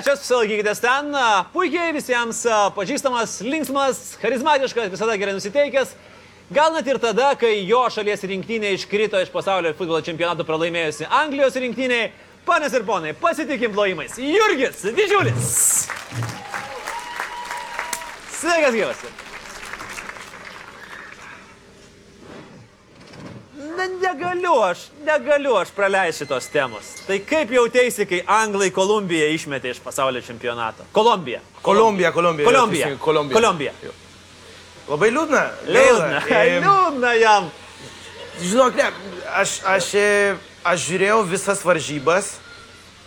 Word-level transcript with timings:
Svečias, 0.00 0.30
laikykitės 0.32 0.78
ten, 0.80 1.10
puikiai 1.52 1.90
visiems 1.92 2.38
pažįstamas, 2.72 3.34
linksmas, 3.44 3.98
charizmatiškas, 4.22 4.86
visada 4.94 5.12
gerai 5.20 5.34
nusiteikęs. 5.36 5.90
Gal 6.56 6.72
net 6.72 6.88
ir 6.88 6.96
tada, 7.02 7.34
kai 7.36 7.50
jo 7.68 7.82
šalies 7.92 8.24
rinktinė 8.30 8.70
iškrito 8.78 9.20
iš 9.20 9.28
pasaulio 9.34 9.74
futbolo 9.76 10.00
čempionato 10.00 10.46
pralaimėjusi 10.48 11.04
Anglijos 11.04 11.58
rinktiniai. 11.60 12.14
Panas 12.48 12.72
ir 12.72 12.86
ponai, 12.88 13.12
pasitikim 13.12 13.76
plojimais. 13.76 14.16
Jurgis, 14.16 14.80
didžiulis. 14.96 15.52
Sveikas 18.40 18.80
gyvas. 18.80 19.04
Na, 23.76 23.92
negaliu 24.10 24.62
aš, 24.62 24.78
negaliu 25.04 25.56
aš 25.56 25.70
praleisti 25.76 26.24
šitos 26.24 26.48
temos. 26.50 26.88
Tai 27.06 27.18
kaip 27.26 27.50
jautėsi, 27.54 28.06
kai 28.08 28.20
Anglai 28.26 28.70
Kolumbiją 28.74 29.28
išmetė 29.34 29.74
iš 29.74 29.80
pasaulio 29.84 30.22
čempionato? 30.24 30.86
Kolumbija. 30.92 31.40
Kolumbija, 31.62 32.12
Kolumbija. 32.12 32.48
Kolumbija. 32.48 32.88
Kolumbija. 32.98 33.38
Kolumbija. 33.38 33.72
Labai 34.90 35.10
liūdna. 35.14 35.42
Liūdna. 35.70 36.22
Liūdna 36.66 37.12
jam. 37.20 37.50
Žinok, 38.40 38.78
ne, 38.80 38.88
aš, 39.36 39.58
aš, 39.68 39.90
aš 40.66 40.86
žiūrėjau 40.88 41.20
visas 41.28 41.62
varžybas. 41.66 42.34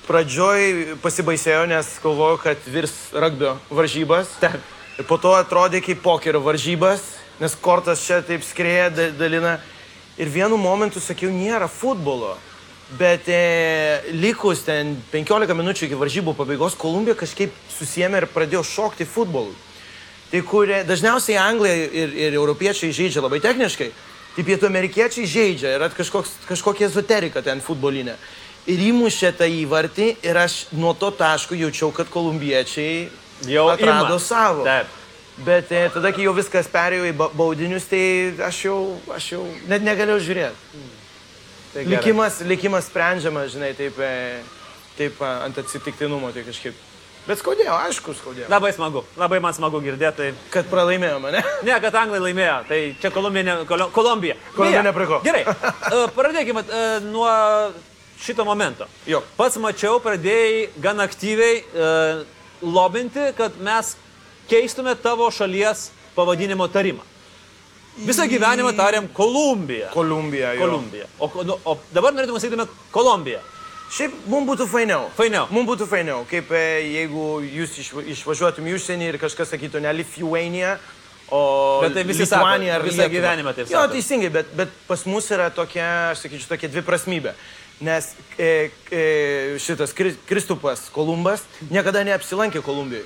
Pradžioj 0.08 0.98
pasibaisėjau, 1.04 1.66
nes 1.72 1.90
galvojau, 2.04 2.40
kad 2.44 2.64
virs 2.68 2.94
ragbio 3.16 3.56
varžybas. 3.72 4.32
Taip. 4.42 4.60
Ir 5.00 5.08
po 5.10 5.18
to 5.18 5.32
atrodė 5.34 5.80
kaip 5.82 6.04
pokerio 6.04 6.42
varžybas, 6.44 7.02
nes 7.42 7.56
kortas 7.58 8.04
čia 8.06 8.20
taip 8.22 8.44
skrėja, 8.46 8.92
da- 8.94 9.12
dalina. 9.18 9.58
Ir 10.22 10.30
vienu 10.30 10.58
momentu 10.62 11.02
sakiau, 11.02 11.32
nėra 11.34 11.68
futbolo. 11.72 12.36
Bet 13.00 13.26
e, 13.32 14.02
likus 14.14 14.62
ten 14.68 14.94
15 15.10 15.56
minučių 15.58 15.88
iki 15.88 15.98
varžybų 15.98 16.36
pabaigos, 16.38 16.76
Kolumbija 16.78 17.16
kažkaip 17.18 17.54
susijėmė 17.74 18.22
ir 18.22 18.28
pradėjo 18.30 18.62
šokti 18.68 19.08
futbolui. 19.10 19.56
Tai 20.30 20.42
kurie 20.46 20.84
dažniausiai 20.86 21.40
anglai 21.42 21.74
ir, 21.86 22.14
ir 22.28 22.38
europiečiai 22.38 22.94
žaidžia 22.94 23.22
labai 23.24 23.40
techniškai, 23.42 23.90
tai 24.36 24.46
pietų 24.46 24.70
amerikiečiai 24.70 25.30
žaidžia, 25.30 25.76
yra 25.80 25.90
kažkoks, 25.94 26.36
kažkokia 26.50 26.90
ezoterika 26.90 27.42
ten 27.46 27.62
futbolinė. 27.62 28.16
Ir 28.70 28.82
įmušė 28.92 29.34
tą 29.38 29.50
įvartį 29.50 30.08
ir 30.24 30.40
aš 30.40 30.68
nuo 30.78 30.94
to 30.98 31.10
taško 31.18 31.58
jaučiau, 31.58 31.90
kad 31.96 32.10
kolumbiečiai 32.14 33.10
Jau 33.50 33.68
atrado 33.74 34.16
ima. 34.16 34.20
savo. 34.22 34.64
Taip. 34.68 34.88
Bet 35.38 35.72
e, 35.74 35.90
tada, 35.90 36.12
kai 36.14 36.28
jau 36.28 36.34
viskas 36.38 36.68
perėjo 36.70 37.08
į 37.10 37.14
ba- 37.18 37.32
baudinius, 37.34 37.88
tai 37.90 38.04
aš 38.46 38.60
jau, 38.68 38.78
aš 39.16 39.32
jau 39.34 39.44
net 39.70 39.82
negalėjau 39.82 40.22
žiūrėti. 40.28 40.82
Tai 41.74 41.82
gerai. 41.82 41.94
Likimas, 41.96 42.42
likimas 42.46 42.90
sprendžiamas, 42.92 43.54
žinai, 43.56 43.72
taip, 43.74 43.98
e, 43.98 44.44
taip 45.00 45.18
e, 45.18 45.32
ant 45.48 45.58
atsitiktinumo, 45.58 46.30
tai 46.36 46.44
kažkaip. 46.46 46.78
Bet 47.24 47.40
skaudėjo, 47.40 47.74
aišku, 47.88 48.14
skaudėjo. 48.20 48.50
Labai 48.52 48.74
smagu, 48.76 49.02
labai 49.18 49.40
man 49.42 49.56
smagu 49.56 49.80
girdėti. 49.82 50.20
Tai... 50.20 50.50
Kad 50.54 50.70
pralaimėjome, 50.70 51.32
ne? 51.34 51.42
Ne, 51.70 51.80
kad 51.82 51.98
anglai 51.98 52.20
laimėjo, 52.28 52.60
tai 52.70 52.80
čia 53.02 53.10
Kolumbija. 53.16 53.48
Ne, 53.48 53.56
Kolo, 53.70 53.88
Kolumbija. 53.96 54.38
Kolumbija 54.54 54.86
nepriko. 54.86 55.22
Gerai, 55.26 55.48
e, 55.50 56.04
pradėkime 56.14 56.62
e, 56.68 56.84
nuo 57.08 57.32
šito 58.22 58.46
momento. 58.46 58.86
Jo. 59.10 59.24
Pats 59.40 59.58
mačiau, 59.58 59.98
pradėjai 60.04 60.68
gan 60.84 61.02
aktyviai 61.02 61.64
e, 61.64 61.92
lobinti, 62.64 63.32
kad 63.40 63.58
mes 63.64 63.96
keistume 64.50 64.96
tavo 64.96 65.30
šalies 65.32 65.90
pavadinimo 66.16 66.68
tarimą. 66.68 67.04
Visą 67.98 68.26
gyvenimą 68.28 68.72
tariam 68.78 69.08
Kolumbija. 69.14 69.90
Kolumbija. 69.94 70.54
jo. 70.54 70.60
Kolumbija. 70.66 71.06
O, 71.20 71.30
nu, 71.46 71.58
o 71.66 71.78
dabar 71.94 72.14
norėtume 72.14 72.40
sakyti 72.42 72.66
Kolumbija. 72.92 73.42
Šiaip 73.94 74.14
mums 74.26 74.48
būtų 74.50 74.66
fainiau. 74.72 75.10
Fainiau. 75.14 75.46
Mums 75.54 75.68
būtų 75.70 75.86
fainiau, 75.92 76.24
kaip 76.26 76.50
e, 76.58 76.62
jeigu 76.96 77.26
jūs 77.46 77.76
išva- 77.84 78.06
išvažiuotum 78.16 78.66
į 78.66 78.74
užsienį 78.80 79.10
ir 79.12 79.18
kažkas 79.22 79.52
sakytų 79.54 79.84
ne 79.86 79.92
Lithuania, 79.94 80.80
o 81.30 81.82
Bet 81.84 81.94
tai 81.94 82.04
visi 82.04 82.26
sako, 82.26 82.42
Lituanija 82.42 82.76
ar 82.80 82.86
visą 82.88 83.06
gyvenimą 83.10 83.54
taip 83.54 83.70
Jo, 83.70 83.84
sako. 83.84 83.94
teisingai, 83.94 84.30
bet, 84.34 84.50
bet 84.58 84.74
pas 84.88 85.06
mus 85.06 85.30
yra 85.30 85.52
tokia, 85.54 86.10
aš 86.16 86.24
sakyčiau, 86.26 86.50
tokia 86.56 86.70
dviprasmybė. 86.74 87.36
Nes 87.86 88.08
e, 88.40 88.72
e, 88.90 89.04
šitas 89.62 89.94
Kri- 89.94 90.18
Kristupas 90.26 90.88
Kolumbas 90.94 91.46
niekada 91.70 92.02
neapsilankė 92.08 92.62
Kolumbijoje. 92.66 93.06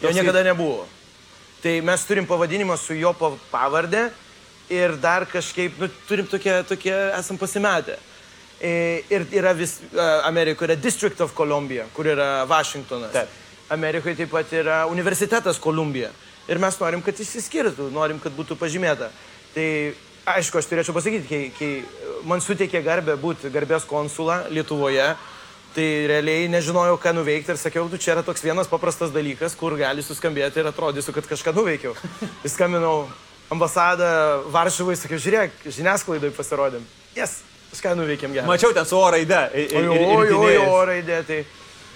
Jo 0.00 0.08
Toks 0.08 0.14
niekada 0.18 0.42
nebuvo. 0.44 0.86
Tai 1.62 1.80
mes 1.80 2.04
turim 2.06 2.26
pavadinimą 2.26 2.76
su 2.78 2.94
jo 2.94 3.12
pa- 3.16 3.32
pavardė 3.52 4.10
ir 4.70 4.96
dar 5.00 5.24
kažkaip, 5.26 5.78
nu, 5.80 5.88
turim 6.08 6.26
tokie, 6.26 6.62
tokie 6.68 6.94
esam 7.18 7.38
pasimetę. 7.38 7.96
E, 8.60 9.02
Ir 9.10 9.26
yra 9.32 9.52
vis, 9.54 9.78
e, 9.92 10.00
Amerikoje 10.24 10.70
yra 10.72 10.76
District 10.80 11.20
of 11.20 11.34
Columbia, 11.34 11.84
kur 11.94 12.04
yra 12.06 12.44
Vašingtonas. 12.48 13.12
Taip. 13.12 13.28
Amerikoje 13.68 14.16
taip 14.16 14.30
pat 14.30 14.52
yra 14.52 14.86
Universitetas 14.86 15.58
Kolumbija. 15.58 16.10
Ir 16.48 16.58
mes 16.58 16.78
norim, 16.78 17.02
kad 17.02 17.14
išsiskirtų, 17.18 17.90
norim, 17.92 18.20
kad 18.22 18.32
būtų 18.32 18.56
pažymėta. 18.56 19.08
Tai 19.54 19.66
aišku, 20.26 20.58
aš 20.58 20.66
turėčiau 20.70 20.94
pasakyti, 20.94 21.26
kai, 21.28 21.52
kai 21.58 22.20
man 22.24 22.40
suteikė 22.40 22.82
garbę 22.84 23.16
būti 23.18 23.50
garbės 23.50 23.84
konsula 23.86 24.44
Lietuvoje, 24.50 25.16
tai 25.76 25.86
realiai 26.08 26.48
nežinojau, 26.48 26.96
ką 27.02 27.12
nuveikti 27.18 27.52
ir 27.52 27.58
sakiau, 27.60 27.84
tu 27.92 27.98
čia 28.00 28.14
yra 28.16 28.22
toks 28.24 28.40
vienas 28.44 28.68
paprastas 28.70 29.10
dalykas, 29.12 29.52
kur 29.60 29.76
gali 29.76 30.00
suskambėti 30.04 30.62
ir 30.62 30.70
atrodysiu, 30.72 31.12
kad 31.12 31.28
kažką 31.28 31.52
nuveikiau. 31.56 31.92
Įskambinau 32.48 33.04
ambasadą 33.52 34.08
Varšuvai, 34.54 34.96
sakiau, 34.98 35.20
žiūrėk, 35.22 35.60
žiniasklaidai 35.68 36.32
pasirodėm. 36.34 36.86
Jes, 37.16 37.38
kažką 37.74 37.92
nuveikėm 38.00 38.32
gerai. 38.34 38.48
Mačiau 38.48 38.72
ten 38.74 38.88
su 38.88 38.96
oro 38.98 39.12
raide. 39.14 39.42
ir- 39.54 39.68
ir- 39.68 39.84
ir- 39.84 40.00
ir 40.00 40.08
Ojo, 40.08 40.24
ritinėjais. 40.24 40.64
ojo, 40.64 40.80
raidė, 40.90 41.20
tai 41.28 41.38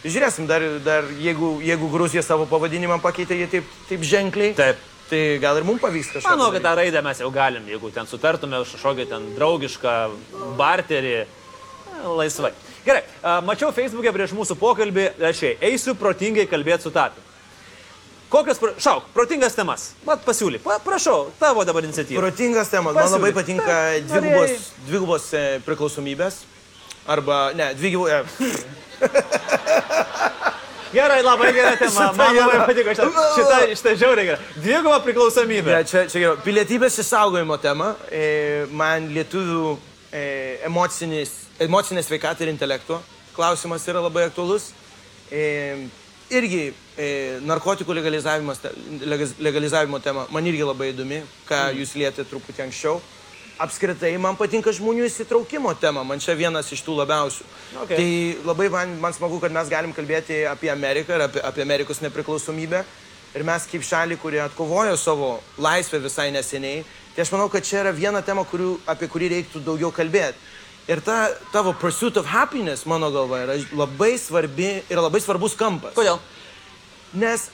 žiūrėsim, 0.04 0.46
dar, 0.48 0.62
dar 0.84 1.08
jeigu, 1.20 1.56
jeigu 1.64 1.90
Gruzija 1.92 2.22
savo 2.22 2.46
pavadinimą 2.46 3.00
pakeitė 3.02 3.40
jie 3.40 3.48
taip, 3.56 3.64
taip 3.88 4.00
ženkliai, 4.06 4.54
Taip. 4.56 4.76
tai 5.10 5.38
gal 5.42 5.58
ir 5.58 5.64
mums 5.68 5.80
pavyks 5.82 6.12
kažką. 6.18 6.30
Manau, 6.36 6.52
kad 6.54 6.62
tą 6.68 6.76
raidę 6.78 7.02
mes 7.04 7.18
jau 7.24 7.32
galim, 7.34 7.66
jeigu 7.68 7.90
ten 7.92 8.06
sutartume 8.06 8.60
už 8.62 8.76
kažkokį 8.76 9.08
ten 9.10 9.26
draugišką 9.36 9.94
barterį, 10.60 11.16
e, 11.24 11.26
laisvai. 12.06 12.52
Gerai, 12.84 13.02
mačiau 13.44 13.72
Facebook'e 13.76 14.12
prieš 14.14 14.32
mūsų 14.36 14.56
pokalbį, 14.60 15.10
rašiai, 15.20 15.58
eisiu 15.70 15.96
protingai 15.98 16.46
kalbėti 16.48 16.88
su 16.88 16.94
tapiu. 16.94 17.26
Kokios, 18.30 18.58
pro... 18.62 18.70
šauk, 18.78 19.08
protingas 19.10 19.56
temas. 19.58 19.88
Mat 20.06 20.22
pasiūly, 20.22 20.60
pa, 20.62 20.78
prašau, 20.84 21.32
tavo 21.40 21.64
dabar 21.66 21.82
iniciatyva. 21.82 22.22
Protingas 22.22 22.70
temas. 22.70 22.94
Man 22.94 23.10
labai 23.10 23.32
patinka 23.34 23.78
dvigubos, 24.06 24.68
dvigubos 24.86 25.26
e, 25.34 25.42
priklausomybės. 25.66 26.44
Arba, 27.10 27.40
ne, 27.58 27.72
dvigubos. 27.74 28.14
E, 28.14 28.20
Gerai, 30.94 31.20
labai 31.26 31.50
gera 31.54 31.74
tema. 31.78 32.12
Man 32.18 32.38
labai 32.38 32.62
patiko 32.70 32.94
šitą, 32.94 33.26
šitą, 33.34 33.58
šitą 33.78 33.96
žiauriai 33.98 34.30
gerą. 34.30 34.38
Dviguba 34.62 35.02
priklausomybė. 35.04 35.74
ne, 35.74 35.82
čia, 35.90 36.06
čia 36.10 36.22
geriau. 36.22 36.38
Pilietybės 36.46 37.02
išsaugojimo 37.02 37.58
tema. 37.62 37.92
E, 38.14 38.66
man 38.70 39.10
lietuvių 39.14 39.74
e, 40.12 40.58
emocinis, 40.66 41.30
emocinė 41.62 42.02
sveikata 42.04 42.44
ir 42.44 42.50
intelekto 42.52 43.00
klausimas 43.34 43.88
yra 43.88 44.00
labai 44.02 44.24
aktuolus. 44.28 44.70
E, 45.30 45.42
irgi 46.30 46.72
e, 46.98 47.38
narkotikų 47.46 47.94
legalizavimo 47.96 49.98
tema 50.02 50.26
man 50.34 50.46
irgi 50.50 50.64
labai 50.66 50.90
įdomi, 50.92 51.22
ką 51.48 51.70
jūs 51.78 51.96
lietėte 51.98 52.28
truputį 52.30 52.60
anksčiau. 52.66 52.96
Apskritai, 53.60 54.14
man 54.16 54.38
patinka 54.40 54.72
žmonių 54.72 55.04
įsitraukimo 55.04 55.74
tema, 55.76 56.00
man 56.06 56.20
čia 56.22 56.32
vienas 56.32 56.70
iš 56.72 56.80
tų 56.86 56.94
labiausių. 57.02 57.44
Okay. 57.82 57.96
Tai 57.98 58.08
labai 58.48 58.70
man, 58.72 58.94
man 59.02 59.12
smagu, 59.12 59.36
kad 59.42 59.52
mes 59.52 59.68
galim 59.68 59.92
kalbėti 59.92 60.48
apie 60.48 60.70
Ameriką 60.72 61.18
ir 61.18 61.22
apie, 61.26 61.42
apie 61.44 61.62
Amerikos 61.66 62.00
nepriklausomybę. 62.00 62.80
Ir 63.34 63.44
mes 63.46 63.66
kaip 63.70 63.84
šalį, 63.86 64.16
kurie 64.18 64.40
atkovojo 64.42 64.96
savo 64.98 65.36
laisvę 65.62 66.00
visai 66.02 66.30
neseniai, 66.34 66.82
tai 67.14 67.22
aš 67.22 67.30
manau, 67.30 67.46
kad 67.52 67.62
čia 67.66 67.84
yra 67.84 67.92
viena 67.94 68.22
tema, 68.26 68.42
kurių, 68.42 68.72
apie 68.90 69.06
kurį 69.10 69.28
reiktų 69.36 69.62
daugiau 69.62 69.92
kalbėti. 69.94 70.38
Ir 70.90 70.98
ta 71.06 71.28
tavo 71.52 71.70
pursuit 71.78 72.16
of 72.18 72.26
happiness, 72.26 72.82
mano 72.90 73.12
galva, 73.14 73.44
yra 73.44 73.58
labai 73.78 74.16
svarbi 74.18 74.80
ir 74.90 74.98
labai 74.98 75.20
svarbus 75.22 75.54
kampas. 75.54 75.94
Kodėl? 75.94 76.18
Nes 77.14 77.46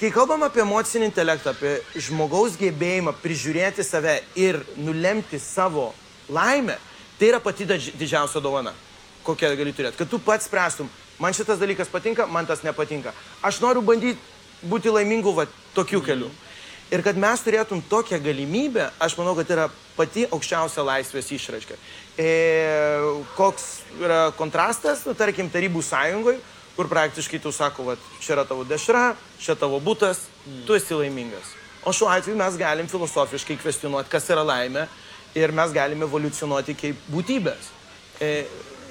kai 0.00 0.08
kalbam 0.14 0.46
apie 0.46 0.62
emocinį 0.64 1.10
intelektą, 1.10 1.52
apie 1.52 1.76
žmogaus 2.06 2.56
gebėjimą 2.60 3.12
prižiūrėti 3.20 3.84
save 3.84 4.16
ir 4.40 4.62
nulemti 4.80 5.36
savo 5.42 5.90
laimę, 6.32 6.78
tai 7.18 7.34
yra 7.34 7.40
pati 7.44 7.68
didž- 7.68 7.92
didžiausia 8.00 8.40
dovana, 8.40 8.72
kokią 9.26 9.52
gali 9.56 9.76
turėti. 9.76 10.00
Kad 10.00 10.08
tu 10.08 10.18
pats 10.18 10.48
spręstum, 10.48 10.88
man 11.20 11.36
šitas 11.36 11.60
dalykas 11.60 11.92
patinka, 11.92 12.26
man 12.26 12.46
tas 12.46 12.64
nepatinka. 12.64 13.12
Aš 13.42 13.60
noriu 13.60 13.84
bandyti 13.84 14.18
būti 14.68 14.92
laimingu 14.92 15.34
va, 15.36 15.46
tokiu 15.74 16.02
keliu. 16.04 16.30
Ir 16.92 17.02
kad 17.02 17.16
mes 17.18 17.40
turėtum 17.42 17.80
tokią 17.88 18.20
galimybę, 18.22 18.90
aš 19.02 19.16
manau, 19.18 19.32
kad 19.38 19.48
yra 19.50 19.68
pati 19.96 20.26
aukščiausia 20.28 20.84
laisvės 20.84 21.30
išraiška. 21.34 21.78
E, 22.20 22.28
koks 23.38 23.64
yra 24.02 24.28
kontrastas, 24.38 25.02
nu, 25.08 25.14
tarkim, 25.18 25.48
Tarybų 25.50 25.82
sąjungoje, 25.82 26.42
kur 26.76 26.90
praktiškai 26.90 27.40
tu 27.42 27.52
sako, 27.54 27.88
va, 27.88 27.96
čia 28.20 28.36
yra 28.36 28.44
tavo 28.46 28.66
dešra, 28.68 29.14
čia 29.40 29.56
tavo 29.58 29.80
būtas, 29.82 30.26
mm. 30.44 30.60
tu 30.68 30.76
esi 30.76 30.98
laimingas. 30.98 31.54
O 31.84 31.92
šiuo 31.92 32.10
atveju 32.12 32.36
mes 32.38 32.58
galim 32.60 32.90
filosofiškai 32.90 33.58
kvestionuoti, 33.62 34.12
kas 34.12 34.28
yra 34.32 34.44
laimė 34.46 34.86
ir 35.38 35.52
mes 35.56 35.72
galim 35.74 36.04
evoliucionuoti 36.06 36.76
kaip 36.78 37.08
būtybės. 37.10 37.72
E, 38.22 38.30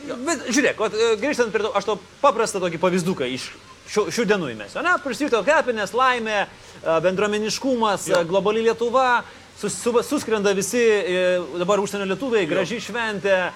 Bet 0.03 0.49
žiūrėk, 0.51 0.75
vat, 0.81 0.95
e, 0.99 1.13
grįžtant 1.21 1.53
prie 1.53 1.63
to, 1.63 1.71
aš 1.77 1.85
to 1.87 1.93
paprastą 2.19 2.59
tokį 2.59 2.81
pavyzduką 2.81 3.27
iš 3.31 3.53
šių, 3.93 4.07
šių 4.13 4.25
dienų 4.31 4.51
įmesiu. 4.55 4.81
Ne, 4.85 4.97
prisijungti 5.03 5.43
happiness, 5.51 5.95
laimė, 5.97 6.43
e, 6.43 6.99
bendruomeniškumas, 7.05 8.09
Jo. 8.09 8.21
e, 8.21 8.29
globali 8.29 8.65
Lietuva. 8.65 9.23
Sus, 9.53 9.75
su, 9.77 9.93
suskrenda 10.03 10.51
visi 10.57 10.81
e, 10.81 11.19
dabar 11.61 11.79
užsienio 11.79 12.07
lietuviai, 12.09 12.47
graži 12.49 12.79
šventė, 12.81 13.51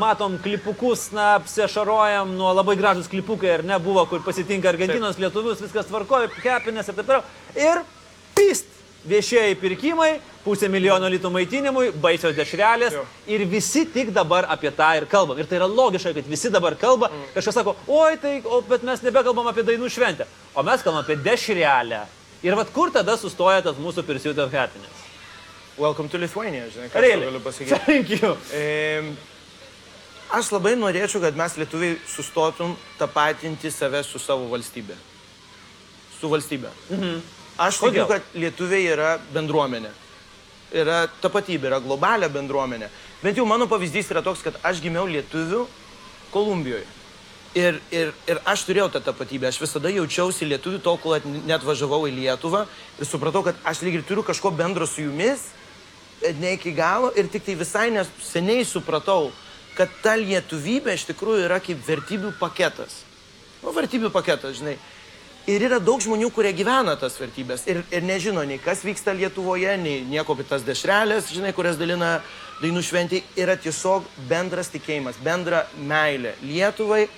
matom 0.00 0.38
klipukus, 0.42 1.10
na, 1.12 1.34
apsišarojam, 1.36 2.32
nuo 2.38 2.54
labai 2.56 2.74
gražus 2.80 3.10
klipukai, 3.12 3.58
ar 3.58 3.64
ne, 3.68 3.76
buvo, 3.78 4.06
kur 4.10 4.24
pasitinka 4.24 4.72
Argentinos 4.72 5.20
lietuvius, 5.20 5.60
viskas 5.62 5.90
tvarkoja, 5.92 6.32
happiness 6.40 6.88
ir 6.88 6.96
taip 6.96 7.10
toliau. 7.12 7.22
Ir 7.54 7.84
pist 8.34 8.81
viešieji 9.08 9.56
pirkimai, 9.60 10.12
pusė 10.44 10.68
milijono 10.70 11.08
litų 11.10 11.30
maitinimui, 11.32 11.90
baisios 12.02 12.34
dešrelės 12.36 12.96
Jo. 12.96 13.04
ir 13.34 13.44
visi 13.50 13.84
tik 13.90 14.12
dabar 14.14 14.46
apie 14.50 14.70
tą 14.74 14.90
ir 14.98 15.06
kalbam. 15.10 15.38
Ir 15.38 15.48
tai 15.50 15.58
yra 15.60 15.68
logiška, 15.70 16.14
kad 16.16 16.30
visi 16.30 16.50
dabar 16.50 16.76
kalba, 16.78 17.10
mm. 17.10 17.32
kažkas 17.36 17.58
sako, 17.60 17.76
oi, 17.86 18.16
tai, 18.22 18.36
o, 18.44 18.62
bet 18.66 18.86
mes 18.86 19.02
nebekalbam 19.06 19.50
apie 19.50 19.64
dainų 19.66 19.90
šventę, 19.92 20.26
o 20.54 20.64
mes 20.66 20.82
kalbam 20.82 21.02
apie 21.02 21.18
dešrelę. 21.22 22.04
Ir 22.42 22.58
vad 22.58 22.72
kur 22.74 22.90
tada 22.94 23.14
sustoja 23.18 23.62
tas 23.62 23.78
mūsų 23.78 24.02
pursuit 24.06 24.38
of 24.42 24.54
happiness? 24.54 25.02
Welcome 25.78 26.10
to 26.10 26.18
Lithuania, 26.18 26.66
žinai, 26.70 26.90
ką 26.92 27.00
Really? 27.00 27.28
galiu 27.30 27.40
pasakyti. 27.40 27.78
Thank 27.86 28.10
you. 28.10 28.34
E, 28.52 29.14
aš 30.30 30.50
labai 30.52 30.74
norėčiau, 30.76 31.22
kad 31.22 31.38
mes 31.38 31.54
lietuviai 31.56 31.94
sustotum 32.10 32.74
tapatinti 32.98 33.70
save 33.70 34.02
su 34.04 34.20
savo 34.20 34.50
valstybė. 34.50 34.98
Su 36.18 36.28
valstybė. 36.28 36.74
Mhm. 36.90 37.22
Aš 37.60 37.82
tikiu, 37.82 38.06
kad 38.08 38.24
lietuviai 38.34 38.86
yra 38.94 39.16
bendruomenė. 39.34 39.92
Yra 40.72 41.04
tapatybė, 41.20 41.68
yra 41.68 41.82
globalia 41.84 42.30
bendruomenė. 42.32 42.88
Bent 43.22 43.36
jau 43.36 43.44
mano 43.46 43.68
pavyzdys 43.68 44.08
yra 44.10 44.22
toks, 44.24 44.42
kad 44.42 44.56
aš 44.64 44.80
gimiau 44.82 45.04
lietuvių 45.10 45.66
Kolumbijoje. 46.32 46.86
Ir, 47.52 47.76
ir, 47.92 48.14
ir 48.24 48.38
aš 48.48 48.62
turėjau 48.64 48.88
tą 48.94 49.02
tapatybę, 49.04 49.50
aš 49.50 49.58
visada 49.60 49.90
jaučiausi 49.92 50.46
lietuvių 50.48 50.78
tol, 50.80 50.96
kol 50.96 51.18
net 51.44 51.60
važiavau 51.60 52.06
į 52.08 52.14
Lietuvą 52.16 52.62
ir 52.96 53.08
supratau, 53.08 53.42
kad 53.44 53.58
aš 53.68 53.82
lyg 53.84 53.98
ir 53.98 54.06
turiu 54.08 54.24
kažko 54.24 54.54
bendro 54.56 54.88
su 54.88 55.04
jumis, 55.04 55.50
ne 56.40 56.54
iki 56.56 56.72
galo 56.72 57.10
ir 57.12 57.28
tik 57.28 57.44
tai 57.44 57.58
visai 57.60 57.90
neseniai 57.92 58.64
supratau, 58.64 59.28
kad 59.76 59.92
ta 60.00 60.14
lietuvybė 60.16 60.96
iš 60.96 61.04
tikrųjų 61.10 61.44
yra 61.44 61.58
kaip 61.60 61.84
vertybių 61.84 62.32
paketas. 62.40 63.02
Nu, 63.62 63.72
vertybių 63.76 64.08
paketas, 64.12 64.56
žinai. 64.60 64.78
Ir 65.50 65.64
yra 65.66 65.80
daug 65.82 65.98
žmonių, 65.98 66.28
kurie 66.30 66.52
gyvena 66.54 66.92
tas 66.94 67.16
vertybės 67.18 67.64
ir, 67.66 67.80
ir 67.90 68.04
nežino 68.06 68.44
nei 68.46 68.60
kas 68.62 68.84
vyksta 68.86 69.10
Lietuvoje, 69.10 69.72
nei 69.74 70.04
nieko 70.06 70.36
apie 70.36 70.44
tas 70.46 70.62
dešrelės, 70.62 71.32
žinai, 71.34 71.50
kurias 71.56 71.80
dalina 71.80 72.20
dainų 72.60 72.82
šventė. 72.86 73.24
Yra 73.34 73.56
tiesiog 73.58 74.06
bendras 74.30 74.70
tikėjimas, 74.70 75.18
bendra 75.18 75.64
meilė 75.82 76.36
Lietuvai, 76.46 77.08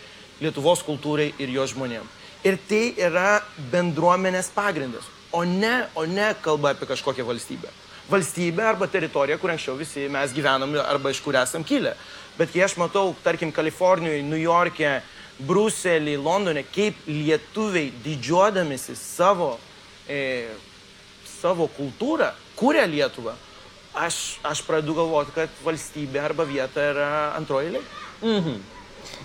Lietuvos 0.41 0.81
kultūrai 0.87 1.35
ir 1.37 1.53
jo 1.53 1.67
žmonėm. 1.69 2.09
Ir 2.49 2.57
tai 2.65 2.95
yra 2.97 3.43
bendruomenės 3.73 4.49
pagrindas, 4.57 5.05
o 5.29 5.45
ne, 5.45 5.83
o 5.93 6.07
ne 6.09 6.31
kalba 6.41 6.73
apie 6.73 6.89
kažkokią 6.89 7.29
valstybę. 7.29 7.69
Valstybė 8.09 8.65
arba 8.71 8.89
teritorija, 8.89 9.37
kur 9.41 9.53
anksčiau 9.53 9.77
visi 9.77 10.09
mes 10.13 10.33
gyvenam 10.33 10.73
arba 10.81 11.13
iš 11.13 11.21
kur 11.25 11.37
esam 11.37 11.65
kilę. 11.65 11.93
Bet 12.41 12.57
kai 12.57 12.65
aš 12.65 12.79
matau, 12.81 13.13
tarkim, 13.25 13.53
Kalifornijoje, 13.53 14.25
New 14.25 14.41
York'e, 14.41 15.03
Bruselį, 15.43 16.15
Londone, 16.23 16.63
kaip 16.75 16.99
lietuviai 17.11 17.91
didžiuodamėsi 18.05 18.95
savo, 18.99 19.57
e, 20.07 20.47
savo 21.27 21.67
kultūrą, 21.75 22.31
kūrė 22.59 22.85
Lietuvą, 22.91 23.35
aš, 23.99 24.39
aš 24.47 24.63
pradedu 24.67 24.95
galvoti, 25.01 25.35
kad 25.35 25.59
valstybė 25.65 26.23
arba 26.23 26.47
vieta 26.47 26.87
yra 26.93 27.09
antroji 27.39 27.73
eilė. 27.73 27.83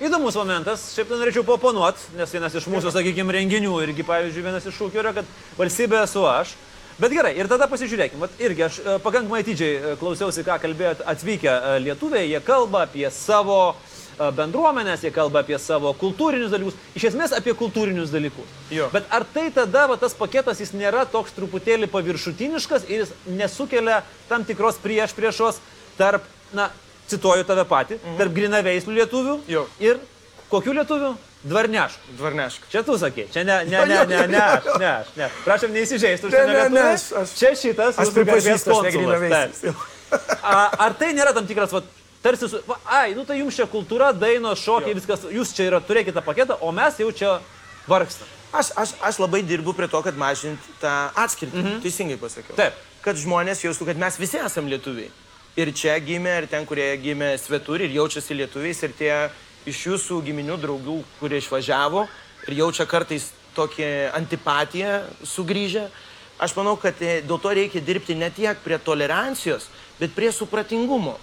Įdomus 0.04 0.36
momentas, 0.36 0.90
šiaip 0.96 1.12
tai 1.12 1.20
norėčiau 1.22 1.46
paponuoti, 1.48 2.10
nes 2.18 2.34
vienas 2.34 2.56
iš 2.58 2.68
mūsų, 2.72 2.92
sakykime, 2.96 3.34
renginių 3.36 3.78
irgi, 3.86 4.04
pavyzdžiui, 4.08 4.44
vienas 4.44 4.66
iš 4.68 4.76
šūkių 4.76 5.00
yra, 5.04 5.14
kad 5.16 5.30
valstybė 5.60 6.02
esu 6.04 6.26
aš. 6.28 6.56
Bet 7.00 7.14
gerai, 7.16 7.32
ir 7.40 7.48
tada 7.48 7.70
pasižiūrėkime, 7.72 8.28
irgi 8.44 8.66
aš 8.66 8.78
e, 8.82 8.98
pakankamai 9.00 9.40
atidžiai 9.40 9.76
e, 9.78 9.92
klausiausi, 10.02 10.44
ką 10.44 10.58
kalbėjot 10.60 11.06
atvykę 11.08 11.48
e, 11.54 11.78
lietuviai, 11.86 12.26
jie 12.28 12.42
kalba 12.44 12.82
apie 12.90 13.06
savo 13.16 13.60
e, 13.72 13.89
bendruomenės, 14.36 15.04
jie 15.06 15.12
kalba 15.16 15.44
apie 15.44 15.58
savo 15.62 15.94
kultūrinius 16.00 16.52
dalykus, 16.52 16.78
iš 17.00 17.10
esmės 17.12 17.34
apie 17.36 17.54
kultūrinius 17.58 18.12
dalykus. 18.14 18.50
Jo. 18.74 18.90
Bet 18.94 19.08
ar 19.16 19.26
tai 19.34 19.48
tada 19.56 19.86
va, 19.92 19.98
tas 20.02 20.16
paketas 20.18 20.60
jis 20.60 20.74
nėra 20.76 21.06
toks 21.10 21.36
truputėlį 21.38 21.88
paviršutiniškas 21.94 22.90
ir 22.90 23.06
jis 23.06 23.16
nesukelia 23.40 24.02
tam 24.30 24.46
tikros 24.48 24.80
prieš 24.84 25.16
priešos 25.18 25.62
tarp, 26.00 26.28
na, 26.56 26.70
cituoju 27.10 27.48
tave 27.48 27.66
patį, 27.70 28.00
mhm. 28.04 28.20
tarp 28.20 28.36
grinaveislių 28.36 29.00
lietuvių 29.02 29.40
Jo. 29.50 29.66
ir 29.84 30.04
kokių 30.52 30.78
lietuvių? 30.82 31.16
Dvarneškų. 31.40 32.18
Dvarneška. 32.20 32.68
Čia 32.68 32.82
tu 32.84 32.98
sakė, 33.00 33.30
čia 33.32 33.46
ne, 33.48 33.62
ne, 33.64 33.86
ne, 33.88 34.00
ne, 34.10 34.18
ne, 34.28 34.40
aš, 34.44 34.66
ne, 34.82 34.90
aš, 34.92 35.12
ne. 35.16 35.30
Prašom 35.46 35.72
neįsižeisti, 35.72 36.28
Ne, 36.28 36.34
užsienio 36.34 36.58
ne, 36.58 36.66
ne, 36.74 36.82
aš- 36.98 37.14
aš- 37.22 37.36
Čia 37.40 37.52
šitas, 37.56 38.00
Aš 38.04 38.12
pripažįstu, 38.18 38.76
aš. 38.76 39.62
A, 40.44 40.58
Ar 40.88 40.98
tai 41.00 41.14
nėra 41.16 41.32
tam 41.38 41.48
tikras, 41.48 41.72
va, 41.72 41.80
tarsi, 42.24 42.50
su, 42.52 42.60
va, 42.68 42.80
ai, 43.02 43.14
nu 43.18 43.24
tai 43.28 43.40
jums 43.40 43.56
čia 43.56 43.68
kultūra, 43.70 44.12
dainos, 44.16 44.62
šokiai, 44.64 44.98
viskas, 44.98 45.24
jūs 45.34 45.54
čia 45.56 45.70
yra, 45.70 45.80
turėkite 45.84 46.18
tą 46.18 46.26
paketą, 46.26 46.60
o 46.62 46.74
mes 46.76 47.00
jau 47.00 47.10
čia 47.16 47.38
vargstam. 47.90 48.28
Aš, 48.50 48.72
aš, 48.82 48.94
aš 49.06 49.20
labai 49.22 49.44
dirbu 49.46 49.76
prie 49.78 49.88
to, 49.92 50.02
kad 50.02 50.18
mažinti 50.18 50.78
tą 50.82 50.94
atskirtį. 51.22 51.62
Mhm. 51.62 51.82
Teisingai 51.84 52.18
pasakiau. 52.22 52.58
Taip. 52.58 52.78
Kad 53.06 53.20
žmonės 53.22 53.62
jaustų, 53.64 53.92
kad 53.92 54.00
mes 54.02 54.18
visi 54.20 54.40
esame 54.42 54.74
lietuviai. 54.74 55.12
Ir 55.60 55.72
čia 55.76 55.96
gimė, 56.02 56.34
ir 56.42 56.48
ten, 56.50 56.66
kurie 56.68 56.88
gimė 57.02 57.34
svetur 57.40 57.82
ir 57.84 57.94
jaučiasi 57.94 58.38
lietuviais, 58.38 58.82
ir 58.86 58.96
tie 58.98 59.14
iš 59.70 59.86
jūsų 59.88 60.22
giminių 60.26 60.58
draugų, 60.62 60.98
kurie 61.20 61.40
išvažiavo 61.42 62.06
ir 62.48 62.58
jaučia 62.62 62.86
kartais 62.90 63.30
tokią 63.56 64.12
antipatiją 64.18 65.02
sugrįžę. 65.28 65.88
Aš 66.40 66.56
manau, 66.56 66.78
kad 66.80 66.96
e, 67.04 67.20
dėl 67.28 67.42
to 67.44 67.52
reikia 67.56 67.82
dirbti 67.84 68.16
ne 68.16 68.30
tiek 68.32 68.60
prie 68.64 68.78
tolerancijos, 68.80 69.68
bet 70.00 70.14
prie 70.16 70.32
supratingumo. 70.32 71.18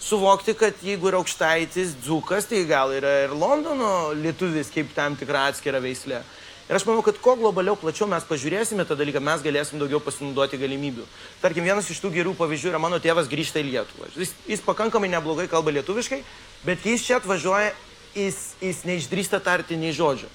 Suvokti, 0.00 0.52
kad 0.54 0.76
jeigu 0.84 1.08
yra 1.08 1.20
aukštaitis, 1.22 1.94
dzukas, 2.04 2.46
tai 2.50 2.66
gal 2.68 2.92
yra 2.92 3.12
ir 3.24 3.32
Londono 3.32 4.12
lietuvis 4.14 4.68
kaip 4.74 4.92
tam 4.94 5.16
tikra 5.16 5.46
atskira 5.50 5.80
veislė. 5.80 6.20
Ir 6.66 6.74
aš 6.74 6.82
manau, 6.82 7.02
kad 7.06 7.16
kuo 7.22 7.36
globaliau, 7.38 7.76
plačiau 7.78 8.08
mes 8.10 8.24
pažiūrėsime 8.26 8.84
tą 8.84 8.96
dalyką, 8.98 9.22
mes 9.22 9.42
galėsim 9.44 9.78
daugiau 9.78 10.00
pasinaudoti 10.02 10.58
galimybių. 10.58 11.04
Tarkim, 11.38 11.62
vienas 11.62 11.86
iš 11.94 12.00
tų 12.02 12.10
gerų 12.16 12.32
pavyzdžių 12.36 12.72
yra 12.72 12.80
mano 12.82 12.98
tėvas 13.02 13.30
grįžta 13.30 13.62
į 13.62 13.68
Lietuvą. 13.68 14.10
Jis, 14.18 14.32
jis 14.50 14.64
pakankamai 14.66 15.08
neblogai 15.12 15.46
kalba 15.48 15.70
lietuviškai, 15.76 16.18
bet 16.66 16.82
kai 16.82 16.96
jis 16.96 17.06
čia 17.06 17.20
atvažiuoja, 17.20 17.70
jis, 18.18 18.40
jis 18.60 18.82
neišdrįsta 18.88 19.40
tarti 19.46 19.78
nei 19.78 19.94
žodžio. 19.94 20.26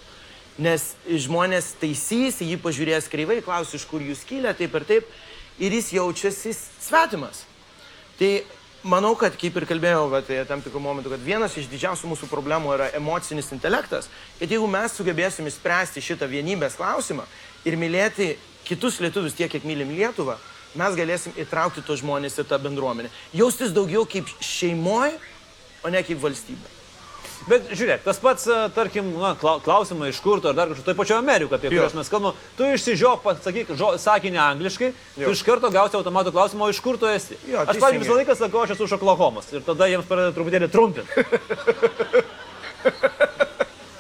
Nes 0.62 0.94
žmonės 1.06 1.74
taisys, 1.82 2.40
jį 2.40 2.56
pažiūrės 2.64 3.12
kreivai, 3.12 3.42
klaus, 3.44 3.76
iš 3.76 3.84
kur 3.92 4.00
jūs 4.04 4.24
kilę, 4.28 4.56
taip 4.56 4.80
ir 4.80 4.88
taip, 4.88 5.14
ir 5.60 5.76
jis 5.76 5.92
jaučiasi 5.98 6.56
svetimas. 6.56 7.44
Tai 8.20 8.32
manau, 8.84 9.14
kad 9.16 9.36
kaip 9.38 9.58
ir 9.58 9.66
kalbėjau 9.70 10.08
vat, 10.12 10.30
tam 10.50 10.62
tikrų 10.64 10.82
momentų, 10.82 11.14
kad 11.14 11.26
vienas 11.26 11.56
iš 11.58 11.70
didžiausių 11.72 12.12
mūsų 12.12 12.30
problemų 12.32 12.76
yra 12.78 12.90
emocinis 12.98 13.52
intelektas. 13.54 14.10
Kad 14.40 14.52
jeigu 14.52 14.68
mes 14.72 14.96
sugebėsim 14.98 15.48
išspręsti 15.50 16.04
šitą 16.04 16.30
vienybės 16.32 16.78
klausimą 16.80 17.28
ir 17.66 17.78
mylėti 17.78 18.34
kitus 18.68 19.00
lietuvius 19.04 19.38
tiek, 19.38 19.52
kiek 19.52 19.66
mylim 19.68 19.94
Lietuvą, 19.94 20.38
mes 20.78 20.98
galėsim 20.98 21.36
įtraukti 21.40 21.84
tos 21.86 22.02
žmonės 22.02 22.40
į 22.42 22.48
tą 22.50 22.62
bendruomenę. 22.62 23.12
Jaustis 23.36 23.74
daugiau 23.76 24.06
kaip 24.10 24.30
šeimoje, 24.42 25.18
o 25.84 25.90
ne 25.94 26.02
kaip 26.06 26.22
valstybė. 26.22 26.81
Bet 27.50 27.72
žiūrėk, 27.74 28.04
tas 28.06 28.20
pats, 28.22 28.44
e, 28.46 28.58
tarkim, 28.76 29.08
na, 29.18 29.32
klau- 29.40 29.58
klausimai 29.66 30.12
iš 30.12 30.20
kur 30.22 30.38
ar 30.46 30.54
dar 30.58 30.68
kažkur, 30.70 30.86
tai 30.86 30.94
pačio 30.98 31.16
Amerikoje, 31.18 31.58
apie 31.58 31.70
kuriuos 31.72 31.96
mes 31.98 32.12
kalbame, 32.12 32.36
tu 32.58 32.62
išsižiok, 32.70 33.20
pasakyk 33.26 33.68
sakinį 34.04 34.40
angliškai, 34.44 34.90
jo. 35.18 35.26
tu 35.26 35.32
iš 35.34 35.42
karto 35.48 35.68
gausi 35.74 35.98
automatų 35.98 36.30
klausimą, 36.36 36.64
iš 36.70 36.80
kur 36.86 36.96
tu 37.02 37.06
esi. 37.10 37.36
Jo, 37.50 37.58
aš, 37.66 37.76
pavyzdžiui, 37.82 38.04
visą 38.06 38.16
laiką 38.20 38.34
sakau, 38.38 38.60
aš 38.66 38.72
esu 38.76 38.84
iš 38.86 38.94
Oklahomos 39.00 39.46
ir 39.56 39.62
tada 39.66 39.84
jiems 39.90 40.08
pradeda 40.10 40.32
truputėlį 40.38 40.68
trumpinti. 40.70 41.12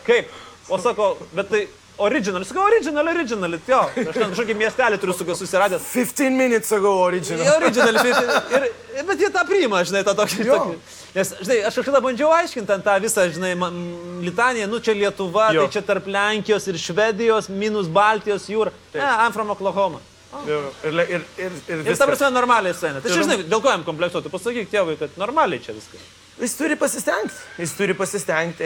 Kaip? 0.07 0.25
O 0.69 0.77
sako, 0.79 1.17
bet 1.35 1.49
tai 1.51 1.65
original, 1.97 2.43
sakau, 2.45 2.63
original, 2.65 3.07
original, 3.07 3.51
jo, 3.67 3.79
aš 3.95 4.15
ten 4.15 4.31
kažkokį 4.33 4.55
miestelį 4.57 4.97
turiu 5.01 5.13
su- 5.13 5.35
susiradęs. 5.35 5.81
15 5.93 6.29
minutes 6.37 6.71
ago 6.71 6.93
original. 7.05 7.45
Jo, 7.45 7.55
original, 7.61 7.95
ir, 8.05 8.65
ir, 8.97 9.03
bet 9.05 9.19
jie 9.19 9.29
tą 9.29 9.43
priima, 9.47 9.83
žinai, 9.85 10.03
tą 10.07 10.15
tokį. 10.17 10.45
Jo. 10.47 10.57
tokį. 10.57 10.77
Nes, 11.15 11.33
žinai, 11.43 11.57
aš 11.67 11.75
kažkada 11.81 11.99
bandžiau 12.01 12.31
aiškinti 12.31 12.77
tą 12.85 12.93
visą, 13.03 13.25
žinai, 13.35 13.53
ma- 13.59 13.67
m, 13.69 14.21
litaniją, 14.23 14.67
nu 14.71 14.79
čia 14.79 14.93
Lietuva, 14.95 15.49
Jo. 15.53 15.65
tai 15.67 15.73
čia 15.75 15.81
tarp 15.83 16.07
Lenkijos 16.07 16.67
ir 16.71 16.79
Švedijos, 16.79 17.49
minus 17.49 17.87
Baltijos 17.87 18.47
jūra. 18.47 18.71
Ne, 18.93 19.01
I'm 19.01 19.31
from 19.33 19.49
Oklahoma. 19.51 19.99
Jo, 20.47 20.61
Ir, 20.87 20.93
le- 20.95 21.03
ir, 21.11 21.21
ir, 21.37 21.51
ir, 21.67 21.77
Ir 21.81 21.83
ta 21.83 21.91
viskas. 21.91 22.07
prasme 22.07 22.29
normaliai 22.31 22.73
scena. 22.73 23.01
Tai 23.03 23.11
čia, 23.11 23.19
Ir- 23.19 23.23
žinai, 23.27 23.43
dėl 23.51 23.61
ko 23.61 23.67
jam 23.69 23.83
kompleksuoti? 23.83 24.29
Pasakyk 24.31 24.69
tėvui, 24.71 24.95
kad 24.97 25.09
normaliai 25.19 25.59
čia 25.59 25.73
viskas. 25.75 25.99
Jis 26.39 26.55
turi 26.55 26.75
pasistengti. 26.79 27.35
Jis 27.59 27.73
turi 27.75 27.93
pasistengti. 27.93 28.63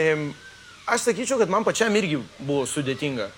Aš 0.86 1.08
sakyčiau, 1.08 1.38
kad 1.38 1.50
man 1.50 1.66
pačiam 1.66 1.94
irgi 1.98 2.20
buvo 2.38 2.64
sudėtinga. 2.70 3.28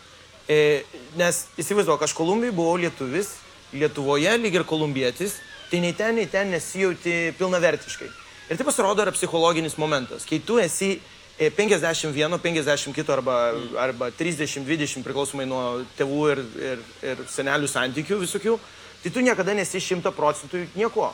E, 0.49 0.85
nes 1.17 1.45
įsivaizduoju, 1.61 2.05
aš 2.05 2.17
Kolumbijai 2.17 2.57
buvau 2.57 2.77
lietuvis, 2.81 3.37
Lietuvoje 3.69 4.31
lyg 4.41 4.55
ir 4.57 4.63
kolumbietis, 4.65 5.35
tai 5.69 5.83
nei 5.85 5.93
ten, 5.93 6.15
nei 6.17 6.25
ten 6.25 6.49
nesijauti 6.49 7.35
pilnavertiškai. 7.37 8.07
Ir 8.49 8.57
tai 8.57 8.65
pasirodo 8.65 9.05
yra 9.05 9.13
psichologinis 9.13 9.77
momentas. 9.77 10.25
Kai 10.25 10.39
tu 10.41 10.57
esi 10.57 10.95
E, 11.39 11.51
51, 11.51 12.39
50 12.39 12.93
kito 12.93 13.13
arba, 13.13 13.55
arba 13.79 14.11
30, 14.11 14.65
20 14.67 15.05
priklausomai 15.07 15.45
nuo 15.47 15.85
tėvų 15.95 16.23
ir, 16.33 16.41
ir, 16.59 16.81
ir 17.13 17.21
senelių 17.31 17.69
santykių 17.71 18.19
visokių, 18.25 18.57
tai 19.05 19.13
tu 19.15 19.23
niekada 19.23 19.55
nesi 19.55 19.79
100 19.79 20.11
procentų 20.17 20.65
nieko. 20.75 21.13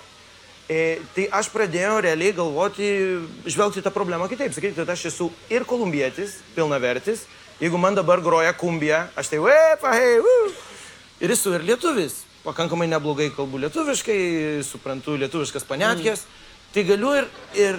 E, 0.65 0.99
tai 1.13 1.27
aš 1.29 1.51
pradėjau 1.53 1.99
realiai 2.07 2.33
galvoti, 2.33 2.87
žvelgti 3.45 3.83
tą 3.85 3.91
problemą 3.93 4.31
kitaip. 4.31 4.55
Sakyti, 4.57 4.79
kad 4.79 4.93
aš 4.95 5.11
esu 5.11 5.29
ir 5.53 5.67
kolumbietis, 5.69 6.39
pilnavertis. 6.57 7.27
Jeigu 7.61 7.79
man 7.79 7.95
dabar 7.95 8.23
groja 8.25 8.55
kumbija, 8.57 9.05
aš 9.17 9.35
tai, 9.35 9.43
uepa, 9.45 9.93
hei, 9.93 10.23
uh. 10.25 10.63
Ir 11.21 11.35
esu 11.37 11.53
ir 11.55 11.67
lietuvis. 11.69 12.23
Pakankamai 12.45 12.89
neblogai 12.89 13.29
kalbu 13.33 13.61
lietuviškai, 13.61 14.17
suprantu 14.65 15.19
lietuviškas 15.21 15.69
panetkės. 15.69 16.25
Mm. 16.25 16.55
Tai 16.75 16.85
galiu 16.89 17.13
ir, 17.21 17.29
ir, 17.61 17.77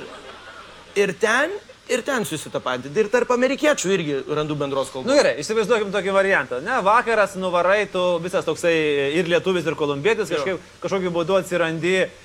ir 1.01 1.13
ten, 1.21 1.55
ir 1.89 2.03
ten 2.05 2.25
susitapatinti. 2.25 2.93
Ir 3.01 3.09
tarp 3.13 3.33
amerikiečių 3.33 3.91
irgi 3.97 4.19
randu 4.29 4.57
bendros 4.57 4.93
kalbos. 4.93 5.09
Na 5.09 5.17
nu, 5.17 5.23
gerai, 5.23 5.33
įsivaizduokim 5.41 5.89
tokį 5.93 6.13
variantą. 6.15 6.61
Ne, 6.65 6.77
vakaras 6.85 7.33
nuvarai, 7.41 7.81
tu 7.89 8.05
visas 8.23 8.45
toksai 8.45 8.75
ir 9.17 9.29
lietuvis, 9.33 9.65
ir 9.65 9.77
kolumbietis, 9.77 10.31
kažkaip, 10.31 10.71
kažkokiu 10.85 11.13
būdu 11.13 11.37
atsirandi 11.41 11.97
uh, 12.05 12.24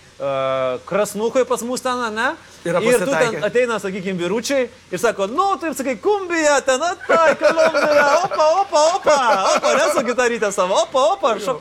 krasnukui 0.87 1.45
pas 1.49 1.63
mus 1.63 1.81
ten, 1.81 2.01
ne? 2.15 2.29
Ir 2.65 2.77
tu 2.77 3.09
ten 3.09 3.45
ateina, 3.45 3.79
sakykime, 3.81 4.19
vyručiai 4.21 4.69
ir 4.93 5.01
sako, 5.01 5.27
nu, 5.33 5.47
taip 5.61 5.77
sakai, 5.79 5.97
kumbija, 5.97 6.61
ten, 6.67 6.83
tai, 7.07 7.35
kolumbija, 7.41 8.07
opa, 8.27 8.49
opa, 8.61 8.83
opa, 8.97 9.19
opa, 9.57 9.75
nesu 9.79 10.05
kitą 10.05 10.29
rytą 10.29 10.53
savo, 10.53 10.77
opa, 10.85 11.07
opa, 11.15 11.35
ir 11.37 11.45
šau. 11.47 11.61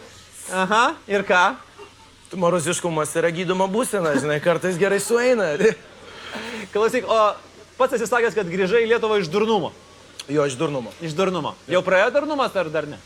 Aha, 0.51 0.83
ir 1.07 1.23
ką? 1.23 1.43
Tu 2.29 2.37
moroziškumas 2.37 3.15
yra 3.21 3.31
gydoma 3.33 3.69
būsena, 3.71 4.11
žinai, 4.19 4.41
kartais 4.43 4.77
gerai 4.81 4.99
sueina. 4.99 5.53
Klausyk, 6.73 7.07
o 7.07 7.19
pats 7.79 7.95
esi 7.95 8.09
sakęs, 8.09 8.35
kad 8.35 8.49
grįžai 8.49 8.83
į 8.83 8.91
Lietuvą 8.91 9.21
iš 9.21 9.31
durnumo. 9.31 9.71
Jo, 10.29 10.43
iš 10.45 10.59
durnumo. 10.59 10.91
Iš 11.01 11.15
durnumo. 11.17 11.55
Jau 11.71 11.81
praėjo 11.85 12.11
durnumas 12.19 12.53
ar 12.59 12.69
dar 12.69 12.85
ne? 12.91 12.99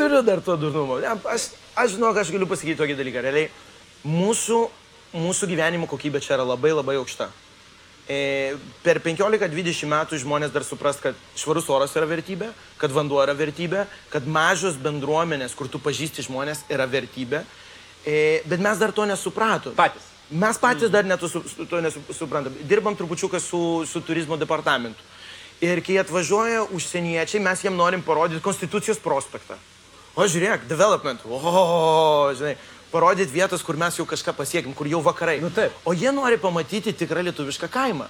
Turiu 0.00 0.22
dar 0.24 0.40
to 0.40 0.56
durnumo. 0.56 0.96
Ne, 1.02 1.12
aš, 1.28 1.50
aš 1.76 1.94
žinau, 1.98 2.14
aš 2.16 2.32
galiu 2.32 2.48
pasakyti 2.48 2.78
tokį 2.80 2.94
dalyką. 2.96 3.20
Realiai, 3.26 3.50
mūsų, 4.08 4.58
mūsų 5.12 5.48
gyvenimo 5.50 5.88
kokybė 5.90 6.22
čia 6.24 6.38
yra 6.38 6.46
labai 6.48 6.72
labai 6.72 6.96
aukšta. 6.96 7.26
E, 8.08 8.56
per 8.82 9.02
15-20 9.04 9.90
metų 9.92 10.18
žmonės 10.22 10.54
dar 10.54 10.64
supras, 10.64 10.96
kad 11.04 11.18
švarus 11.38 11.68
oras 11.70 11.92
yra 12.00 12.08
vertybė, 12.08 12.48
kad 12.80 12.94
vanduo 12.96 13.20
yra 13.20 13.36
vertybė, 13.36 13.84
kad 14.10 14.24
mažos 14.24 14.78
bendruomenės, 14.80 15.52
kur 15.54 15.68
tu 15.68 15.78
pažįsti 15.84 16.24
žmonės, 16.26 16.64
yra 16.72 16.88
vertybė. 16.90 17.44
E, 18.00 18.40
bet 18.48 18.64
mes 18.64 18.80
dar 18.80 18.96
to 18.96 19.04
nesupratom. 19.04 19.76
Patys. 19.78 20.08
Mes 20.30 20.58
patys 20.62 20.90
dar 20.90 21.04
neto 21.04 21.28
su, 21.28 21.42
su, 21.44 21.66
to 21.68 21.82
nesuprantam. 21.84 22.56
Dirbam 22.64 22.96
trupučiuką 22.96 23.36
su, 23.42 23.84
su 23.84 24.00
turizmo 24.00 24.40
departamentu. 24.40 25.04
Ir 25.60 25.82
kai 25.84 26.00
atvažiuoja 26.00 26.64
užsieniečiai, 26.72 27.42
mes 27.44 27.66
jiem 27.66 27.76
norim 27.76 28.00
parodyti 28.00 28.40
Konstitucijos 28.40 29.02
prospektą. 29.04 29.58
O 30.18 30.26
žiūrėk, 30.26 30.66
development. 30.70 31.22
O, 31.24 32.30
žinai, 32.36 32.56
parodyti 32.90 33.32
vietas, 33.32 33.62
kur 33.62 33.78
mes 33.78 33.96
jau 33.98 34.06
kažką 34.08 34.34
pasiekim, 34.36 34.74
kur 34.74 34.88
jau 34.90 35.02
vakarai. 35.04 35.38
Nu 35.42 35.50
taip. 35.54 35.74
O 35.86 35.94
jie 35.94 36.10
nori 36.14 36.40
pamatyti 36.40 36.94
tikrą 36.96 37.22
lietuvišką 37.28 37.70
kaimą. 37.70 38.08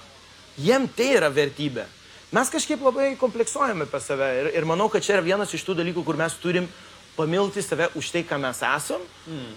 Jiem 0.61 0.87
tai 0.89 1.11
yra 1.19 1.29
vertybė. 1.31 1.85
Mes 2.31 2.49
kažkaip 2.51 2.81
labai 2.83 3.11
kompleksuojame 3.19 3.85
apie 3.85 3.99
save. 3.99 4.29
Ir, 4.39 4.49
ir 4.61 4.67
manau, 4.67 4.87
kad 4.91 5.03
čia 5.03 5.17
yra 5.17 5.25
vienas 5.25 5.51
iš 5.53 5.65
tų 5.67 5.75
dalykų, 5.81 6.03
kur 6.07 6.17
mes 6.19 6.35
turim 6.41 6.69
pamilti 7.17 7.63
save 7.63 7.89
už 7.99 8.11
tai, 8.13 8.23
ką 8.27 8.39
mes 8.41 8.61
esam. 8.63 9.03
Mm. 9.27 9.51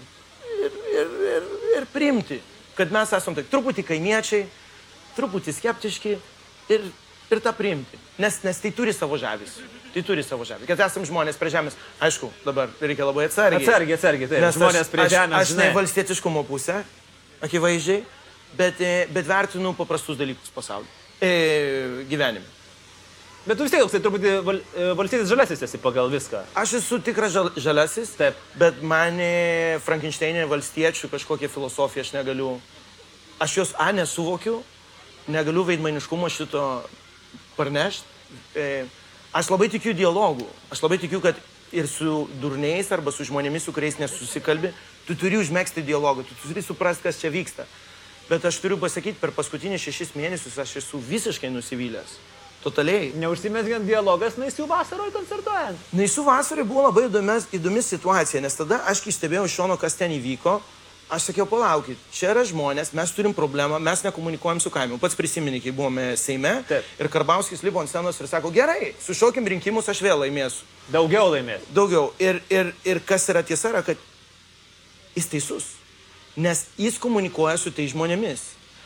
Ir, 0.65 0.77
ir, 0.91 1.15
ir, 1.31 1.47
ir 1.79 1.87
priimti, 1.93 2.41
kad 2.77 2.91
mes 2.93 3.13
esam 3.15 3.35
taip 3.37 3.47
truputį 3.51 3.85
kaimiečiai, 3.87 4.45
truputį 5.15 5.55
skeptiški 5.55 6.17
ir, 6.75 6.89
ir 7.31 7.41
tą 7.43 7.53
priimti. 7.55 7.99
Nes, 8.21 8.37
nes 8.43 8.61
tai 8.61 8.71
turi 8.75 8.93
savo 8.95 9.17
žavesį. 9.19 9.65
Tai 9.95 10.03
turi 10.07 10.23
savo 10.23 10.45
žavesį. 10.47 10.67
Kad 10.69 10.83
esam 10.87 11.05
žmonės 11.07 11.39
prie 11.39 11.51
žemės. 11.53 11.77
Aišku, 12.03 12.31
dabar 12.45 12.71
reikia 12.81 13.07
labai 13.07 13.29
atsargiai. 13.29 13.63
Atsargiai, 13.63 13.97
atsargiai, 13.97 14.29
taip. 14.31 14.43
Nes 14.43 14.57
Žmonės 14.57 14.91
prie 14.91 15.07
žemės. 15.11 15.39
Aš, 15.39 15.53
aš 15.53 15.59
ne 15.59 15.69
valstietiškumo 15.75 16.43
pusę, 16.47 16.81
akivaizdžiai, 17.45 18.03
bet, 18.57 18.81
e, 18.81 18.93
bet 19.15 19.27
vertinu 19.29 19.73
paprastus 19.77 20.19
dalykus 20.19 20.53
pasaulyje. 20.55 20.91
E, 21.23 22.05
gyvenime. 22.11 22.55
Bet 23.45 23.59
tu 23.59 23.65
vis 23.67 23.73
tiek 23.75 23.83
toksai 23.83 23.99
truputį 24.01 24.31
val, 24.41 24.57
e, 24.57 24.85
valstybės 24.97 25.29
žalesis 25.29 25.59
esi 25.67 25.77
pagal 25.77 26.09
viską. 26.09 26.39
Aš 26.57 26.79
esu 26.79 26.97
tikras 27.05 27.29
žal, 27.35 27.51
žalesis, 27.61 28.15
Taip. 28.17 28.39
bet 28.57 28.79
mane 28.81 29.77
Frankensteinė 29.85 30.47
valstiečių 30.49 31.11
kažkokią 31.11 31.51
filosofiją 31.53 32.07
aš 32.07 32.13
negaliu. 32.15 32.55
Aš 33.37 33.57
jos 33.59 33.73
A 33.77 33.91
nesuvokiu, 33.93 34.63
negaliu 35.27 35.65
veidmainiškumo 35.67 36.29
šito 36.31 36.63
parnešti. 37.57 38.05
E, 38.55 38.85
aš 39.35 39.49
labai 39.53 39.69
tikiu 39.73 39.95
dialogų. 39.97 40.47
Aš 40.73 40.83
labai 40.85 40.99
tikiu, 41.01 41.21
kad 41.23 41.39
ir 41.75 41.87
su 41.89 42.25
durniais 42.41 42.91
arba 42.95 43.11
su 43.11 43.25
žmonėmis, 43.27 43.65
su 43.65 43.73
kuriais 43.75 43.97
nesusikalbi, 43.99 44.71
tu 45.07 45.17
turi 45.19 45.39
užmėgsti 45.41 45.83
dialogą, 45.85 46.23
tu 46.27 46.37
turi 46.43 46.63
suprasti, 46.63 47.03
kas 47.07 47.19
čia 47.21 47.33
vyksta. 47.33 47.65
Bet 48.29 48.45
aš 48.45 48.57
turiu 48.63 48.77
pasakyti, 48.81 49.19
per 49.21 49.33
paskutinį 49.35 49.77
šešis 49.81 50.15
mėnesius 50.17 50.57
aš 50.61 50.79
esu 50.81 51.01
visiškai 51.01 51.51
nusivylęs. 51.53 52.15
Totaliai. 52.65 53.11
Neužsimesgiant 53.21 53.85
dialogas, 53.85 54.39
naisių 54.41 54.65
vasaroje 54.71 55.13
koncertuojant. 55.13 55.81
Naisų 55.93 56.23
vasarai 56.25 56.65
buvo 56.65 56.87
labai 56.87 57.05
įdomis, 57.05 57.45
įdomi 57.53 57.83
situacija, 57.85 58.41
nes 58.41 58.57
tada 58.57 58.79
aš 58.89 59.03
kai 59.05 59.13
stebėjau 59.13 59.45
iš 59.45 59.57
šono, 59.59 59.77
kas 59.77 59.99
ten 59.99 60.15
įvyko, 60.15 60.57
aš 61.09 61.27
sakiau, 61.29 61.45
palaukit, 61.45 61.97
čia 62.11 62.31
yra 62.33 62.43
žmonės, 62.47 62.89
mes 62.97 63.11
turim 63.13 63.33
problemą, 63.37 63.77
mes 63.79 64.01
nekomunikuojam 64.03 64.59
su 64.63 64.71
kaimiu. 64.73 64.97
Pats 65.01 65.15
prisimeni, 65.15 65.61
kai 65.61 65.71
buvome 65.71 66.15
Seime 66.17 66.63
Taip. 66.67 66.83
ir 66.99 67.07
Karbauskis 67.13 67.61
lipo 67.63 67.79
ant 67.79 67.89
scenos 67.91 68.19
ir 68.19 68.27
sako, 68.27 68.51
gerai, 68.51 68.93
sušaukim 69.05 69.45
rinkimus, 69.47 69.89
aš 69.89 70.01
vėl 70.01 70.23
laimėsiu. 70.25 70.65
Daugiau 70.91 71.29
laimės. 71.33 71.61
Daugiau. 71.73 72.11
Ir, 72.19 72.41
ir, 72.49 72.73
ir 72.85 72.99
kas 73.05 73.29
yra 73.29 73.43
tiesa, 73.45 73.69
yra, 73.73 73.81
kad 73.85 73.97
jis 75.15 75.29
teisus. 75.31 75.65
Nes 76.35 76.65
jis 76.77 76.97
komunikuoja 76.99 77.57
su 77.57 77.71
tai 77.71 77.85
žmonėmis. 77.87 78.41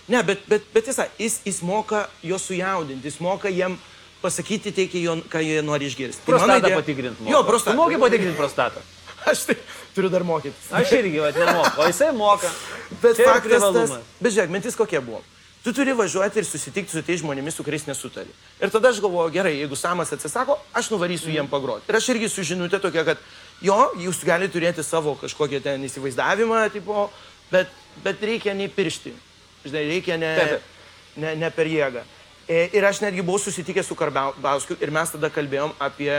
Ne, 0.10 0.22
bet, 0.26 0.44
bet, 0.50 0.64
bet 0.74 0.86
tiesa, 0.86 1.08
jis, 1.20 1.40
jis 1.46 1.62
moka 1.66 2.08
juos 2.26 2.46
sujaudinti, 2.50 3.08
jis 3.10 3.20
moka 3.22 3.50
jiem 3.50 3.78
pasakyti 4.22 4.72
tai, 4.76 4.88
ką 4.92 5.40
jie- 5.42 5.62
nori 5.64 5.88
išgirsti. 5.88 6.26
Tai 6.26 6.34
Prostatą 6.36 6.60
idėja- 6.60 6.76
patikrinti. 6.82 7.30
Jo, 7.32 7.44
prostatą. 7.48 7.76
Mokai 7.78 7.98
patikrinti 8.02 8.36
prostatą. 8.38 8.82
Aš 9.28 9.44
tai 9.50 9.58
turiu 9.96 10.10
dar 10.14 10.24
mokyti. 10.24 10.56
Aš 10.72 10.94
irgi, 11.00 11.20
va, 11.20 11.34
nemoku. 11.36 11.82
O 11.82 11.90
jisai 11.90 12.14
moka. 12.16 12.52
Bet 13.02 13.20
Čia 13.20 13.28
faktas 13.28 13.68
tas, 13.76 13.98
bet 14.20 14.34
žiūrėk, 14.36 14.54
mintis 14.54 14.78
kokia 14.80 15.02
buvo. 15.04 15.22
Tu 15.60 15.74
turi 15.76 15.92
važiuoti 15.92 16.40
ir 16.40 16.48
susitikti 16.48 16.94
su 16.94 17.02
tais 17.04 17.20
žmonėmis, 17.20 17.58
su 17.60 17.66
kuriais 17.68 17.84
nesutari. 17.84 18.32
Ir 18.64 18.72
tada 18.72 18.94
aš 18.94 19.02
galvoju, 19.04 19.34
gerai, 19.34 19.58
jeigu 19.60 19.76
Samas 19.76 20.14
atsisako, 20.16 20.56
aš 20.72 20.88
nuvarysiu 20.94 21.34
jiem 21.34 21.50
pagroti. 21.52 21.84
Ir 21.92 21.98
aš 22.00 22.08
irgi 22.14 22.30
su 22.32 22.46
žinutė 22.48 22.80
tokia, 22.80 23.04
kad 23.04 23.20
jo, 23.62 23.76
jūs 24.00 24.24
galite 24.24 24.56
turėti 24.56 24.86
savo 24.88 25.18
kažkokią 25.20 25.60
ten 25.66 25.84
įsivaizdavimą, 25.84 26.62
tipo, 26.72 27.10
bet, 27.52 27.76
bet 28.06 28.24
reikia 28.24 28.56
neįpiršti. 28.56 29.12
Žinai, 29.66 29.84
reikia 29.92 30.16
ne, 30.22 30.32
taip. 30.40 30.72
ne, 31.20 31.36
ne 31.44 31.52
per 31.52 31.68
jėgą. 31.68 32.06
E, 32.50 32.64
Ir 32.74 32.82
aš 32.82 32.98
netgi 33.04 33.22
buvau 33.22 33.38
susitikęs 33.38 33.86
su 33.86 33.96
Karbauskiu 33.96 34.74
ir 34.82 34.90
mes 34.90 35.12
tada 35.14 35.30
kalbėjom 35.30 35.76
apie, 35.86 36.10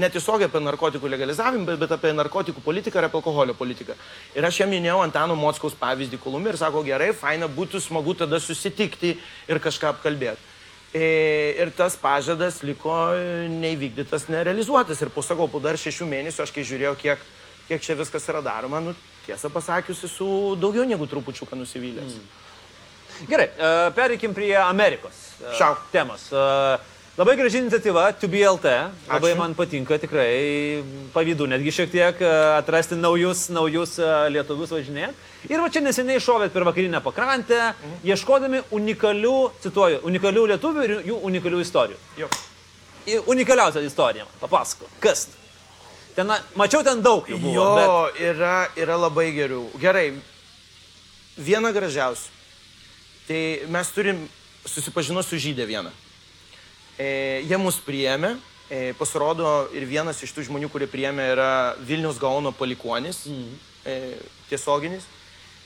netiesiogiai 0.00 0.48
apie 0.48 0.62
narkotikų 0.64 1.10
legalizavimą, 1.12 1.66
bet, 1.68 1.82
bet 1.82 1.92
apie 1.92 2.12
narkotikų 2.16 2.62
politiką 2.64 2.96
ir 2.96 3.06
apie 3.10 3.20
alkoholio 3.20 3.52
politiką. 3.58 3.96
Ir 4.32 4.46
aš 4.48 4.62
jam 4.62 4.72
minėjau 4.72 5.02
Antano 5.04 5.36
Mockaus 5.36 5.76
pavyzdį 5.76 6.22
Kolumbijoje 6.22 6.56
ir 6.56 6.60
sako, 6.62 6.82
gerai, 6.88 7.10
faina, 7.12 7.50
būtų 7.52 7.82
smagu 7.84 8.16
tada 8.16 8.40
susitikti 8.40 9.12
ir 9.20 9.60
kažką 9.60 9.92
apkalbėti. 9.92 10.40
E, 10.96 11.04
Ir 11.60 11.74
tas 11.76 12.00
pažadas 12.00 12.62
liko 12.64 12.96
neįvykdytas, 13.60 14.30
nerealizuotas. 14.32 15.04
Ir 15.04 15.12
po 15.12 15.20
sakau, 15.20 15.52
po 15.52 15.60
dar 15.60 15.76
šešių 15.76 16.08
mėnesių 16.08 16.46
aš 16.46 16.56
kai 16.56 16.64
žiūrėjau, 16.64 16.96
kiek, 17.04 17.30
kiek 17.68 17.84
čia 17.84 18.00
viskas 18.00 18.24
yra 18.32 18.40
daroma, 18.40 18.80
nu, 18.80 18.96
tiesą 19.28 19.52
pasakius, 19.52 20.00
esu 20.08 20.56
daugiau 20.56 20.88
negu 20.88 21.04
trupučiuką 21.04 21.60
nusivylęs. 21.60 22.16
Mm. 22.16 22.47
Gerai, 23.26 23.48
e, 23.58 23.90
pereikim 23.96 24.34
prie 24.34 24.54
Amerikos 24.56 25.16
e, 25.42 25.56
Šau. 25.58 25.74
temos. 25.92 26.28
E, 26.32 26.78
Labai 27.18 27.34
graži 27.34 27.58
iniciatyva, 27.58 28.12
TubeLT, 28.14 28.62
labai 29.10 29.32
Ačiū. 29.32 29.36
man 29.40 29.54
patinka, 29.58 29.96
tikrai 29.98 30.84
pavydu 31.10 31.48
netgi 31.50 31.72
šiek 31.74 31.90
tiek 31.90 32.20
atrasti 32.22 32.94
naujus, 32.94 33.48
naujus 33.50 33.96
lietuvius 34.30 34.70
važinėjant. 34.70 35.18
Ir 35.50 35.58
va 35.58 35.66
čia 35.68 35.82
neseniai 35.82 36.20
šovėt 36.22 36.54
per 36.54 36.62
vakarinę 36.62 37.00
pakrantę, 37.02 37.58
Mhm. 37.74 37.96
ieškodami 38.06 38.60
unikalių, 38.70 39.50
cituoju, 39.66 39.98
unikalių 40.06 40.46
lietuvių 40.52 40.84
ir 40.86 40.94
jų 41.10 41.18
unikalių 41.26 41.60
istorijų. 41.66 41.98
Jo. 42.22 42.28
Unikaliausia 43.26 43.80
istorija, 43.82 44.22
man, 44.22 44.38
papasako, 44.40 44.86
kas? 45.00 45.26
Ten, 46.14 46.30
mačiau 46.54 46.84
ten 46.84 47.02
daug 47.02 47.26
jų 47.26 47.38
buvo, 47.42 47.54
Jo, 47.54 47.74
bet 47.74 48.22
yra, 48.30 48.68
yra 48.76 48.96
labai 48.96 49.32
gerų. 49.34 49.64
Gerai, 49.82 50.12
viena 51.36 51.72
gražiausių. 51.74 52.30
Tai 53.28 53.40
mes 53.68 53.88
turim 53.92 54.22
susipažino 54.64 55.20
su 55.20 55.36
žydė 55.36 55.66
vieną. 55.68 55.90
E, 56.96 57.08
jie 57.44 57.58
mus 57.60 57.76
priėmė. 57.84 58.38
E, 58.68 58.78
pasirodo, 58.96 59.68
ir 59.76 59.84
vienas 59.88 60.18
iš 60.24 60.32
tų 60.36 60.46
žmonių, 60.48 60.68
kurie 60.72 60.88
priėmė, 60.88 61.26
yra 61.34 61.52
Vilnius 61.84 62.18
Gaono 62.20 62.52
palikonis, 62.56 63.22
mm. 63.28 63.54
e, 63.84 63.94
tiesioginis. 64.50 65.06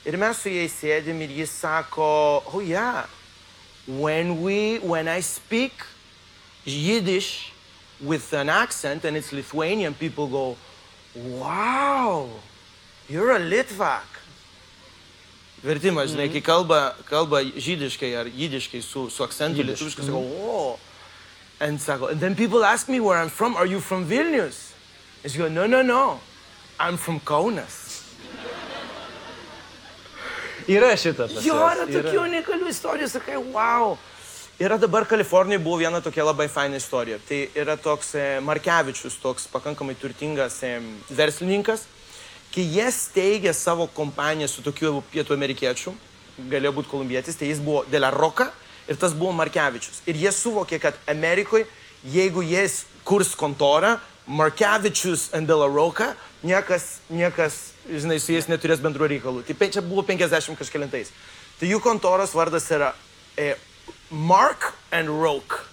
Ir 0.07 0.19
mes 0.19 0.39
su 0.43 0.51
jais 0.51 0.75
sėdim 0.75 1.23
ir 1.23 1.35
jis 1.39 1.55
sako, 1.63 2.07
oh, 2.51 2.61
ja, 2.63 3.07
when 3.87 4.43
we 4.43 4.79
when 4.83 5.09
I 5.09 5.21
speak 5.21 5.87
Yiddish 6.65 7.53
with 8.01 8.33
an 8.33 8.49
accent 8.49 9.05
and 9.05 9.17
it's 9.17 9.33
Lithuanian, 9.33 9.95
people 9.95 10.27
go, 10.27 10.57
"Wow, 11.15 12.29
you're 13.09 13.35
a 13.35 13.39
Litvak." 13.39 14.12
Vertimas, 15.63 16.11
žinai, 16.11 16.27
kai 16.33 16.41
kalba, 16.43 16.97
kalba 17.07 17.43
žydiškai 17.47 18.17
ar 18.19 18.27
jidiškai 18.27 18.83
su, 18.83 19.07
su 19.11 19.23
akcentu 19.23 19.63
lietuviškai, 19.63 20.09
sakau, 20.09 20.23
o. 20.43 20.79
And, 21.61 21.81
sako, 21.81 22.09
and 22.11 22.21
then 22.21 22.35
people 22.35 22.65
ask 22.65 22.89
me 22.89 22.99
where 22.99 23.17
I'm 23.17 23.29
from. 23.29 23.55
Are 23.55 23.67
you 23.67 23.79
from 23.79 24.05
Vilnius? 24.05 24.73
I 25.25 25.29
go, 25.39 25.47
no, 25.47 25.67
no, 25.67 25.83
no. 25.83 26.19
I'm 26.81 26.97
from 26.97 27.21
Kaunas. 27.21 28.03
Yra 30.67 30.97
šitą. 30.99 31.29
Jo, 31.47 31.61
yra 31.71 31.87
tokių 31.87 32.19
unikalių 32.25 32.67
istorijų, 32.73 33.13
sakai, 33.15 33.39
wow. 33.55 33.95
Yra 34.59 34.79
dabar 34.83 35.07
Kalifornijoje 35.07 35.63
buvo 35.63 35.79
viena 35.79 36.01
tokia 36.03 36.27
labai 36.27 36.49
faina 36.51 36.83
istorija. 36.83 37.23
Tai 37.29 37.39
yra 37.55 37.79
toks 37.79 38.15
e, 38.15 38.27
Markevičius, 38.43 39.17
toks 39.23 39.47
pakankamai 39.51 39.95
turtingas 39.99 40.59
e, 40.67 40.77
verslininkas. 41.11 41.87
Kai 42.53 42.65
jie 42.69 42.89
steigė 42.93 43.53
savo 43.57 43.87
kompaniją 43.97 44.49
su 44.51 44.65
tokiu 44.65 44.99
pietų 45.13 45.33
amerikiečiu, 45.39 45.95
galėjo 46.53 46.75
būti 46.77 46.91
kolumbietis, 46.91 47.39
tai 47.41 47.49
jis 47.49 47.63
buvo 47.65 47.87
Dela 47.89 48.11
Roka 48.13 48.51
ir 48.89 48.99
tas 49.01 49.15
buvo 49.17 49.33
Markevičius. 49.37 50.03
Ir 50.11 50.19
jie 50.21 50.33
suvokė, 50.37 50.81
kad 50.83 50.99
Amerikoje, 51.09 51.65
jeigu 52.05 52.45
jis 52.45 52.83
kurs 53.09 53.33
kontorą, 53.39 53.97
Markevičius 54.27 55.31
and 55.35 55.49
Dela 55.49 55.67
Roka, 55.67 56.13
niekas, 56.45 57.01
niekas, 57.11 57.73
žinai, 57.89 58.21
su 58.21 58.35
jais 58.35 58.51
neturės 58.51 58.83
bendrų 58.85 59.09
reikalų. 59.17 59.47
Tai 59.49 59.71
čia 59.73 59.83
buvo 59.83 60.05
50 60.07 60.59
kažkėlintais. 60.61 61.11
Tai 61.59 61.71
jų 61.71 61.81
kontoros 61.83 62.35
vardas 62.37 62.69
yra 62.75 62.93
e, 63.39 63.55
Mark 64.11 64.73
and 64.93 65.09
Roke. 65.09 65.65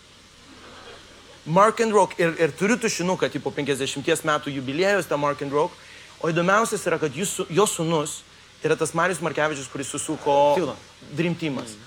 Mark 1.46 1.82
and 1.82 1.94
Roke. 1.94 2.16
Ir, 2.22 2.36
ir 2.40 2.56
turiu 2.58 2.78
tušinuką, 2.80 3.30
tipo 3.34 3.52
50 3.52 4.26
metų 4.26 4.54
jubiliejus, 4.54 5.10
tą 5.10 5.18
Mark 5.18 5.44
and 5.44 5.54
Roke. 5.54 5.76
O 6.20 6.30
įdomiausias 6.32 6.84
yra, 6.88 7.00
kad 7.00 7.16
jis, 7.16 7.38
jo 7.48 7.66
sunus 7.70 8.20
yra 8.64 8.76
tas 8.76 8.92
Marius 8.94 9.22
Markevičius, 9.24 9.70
kuris 9.72 9.88
susuko 9.88 10.56
Filmą. 10.58 10.76
Dream 11.16 11.36
Teamas. 11.36 11.78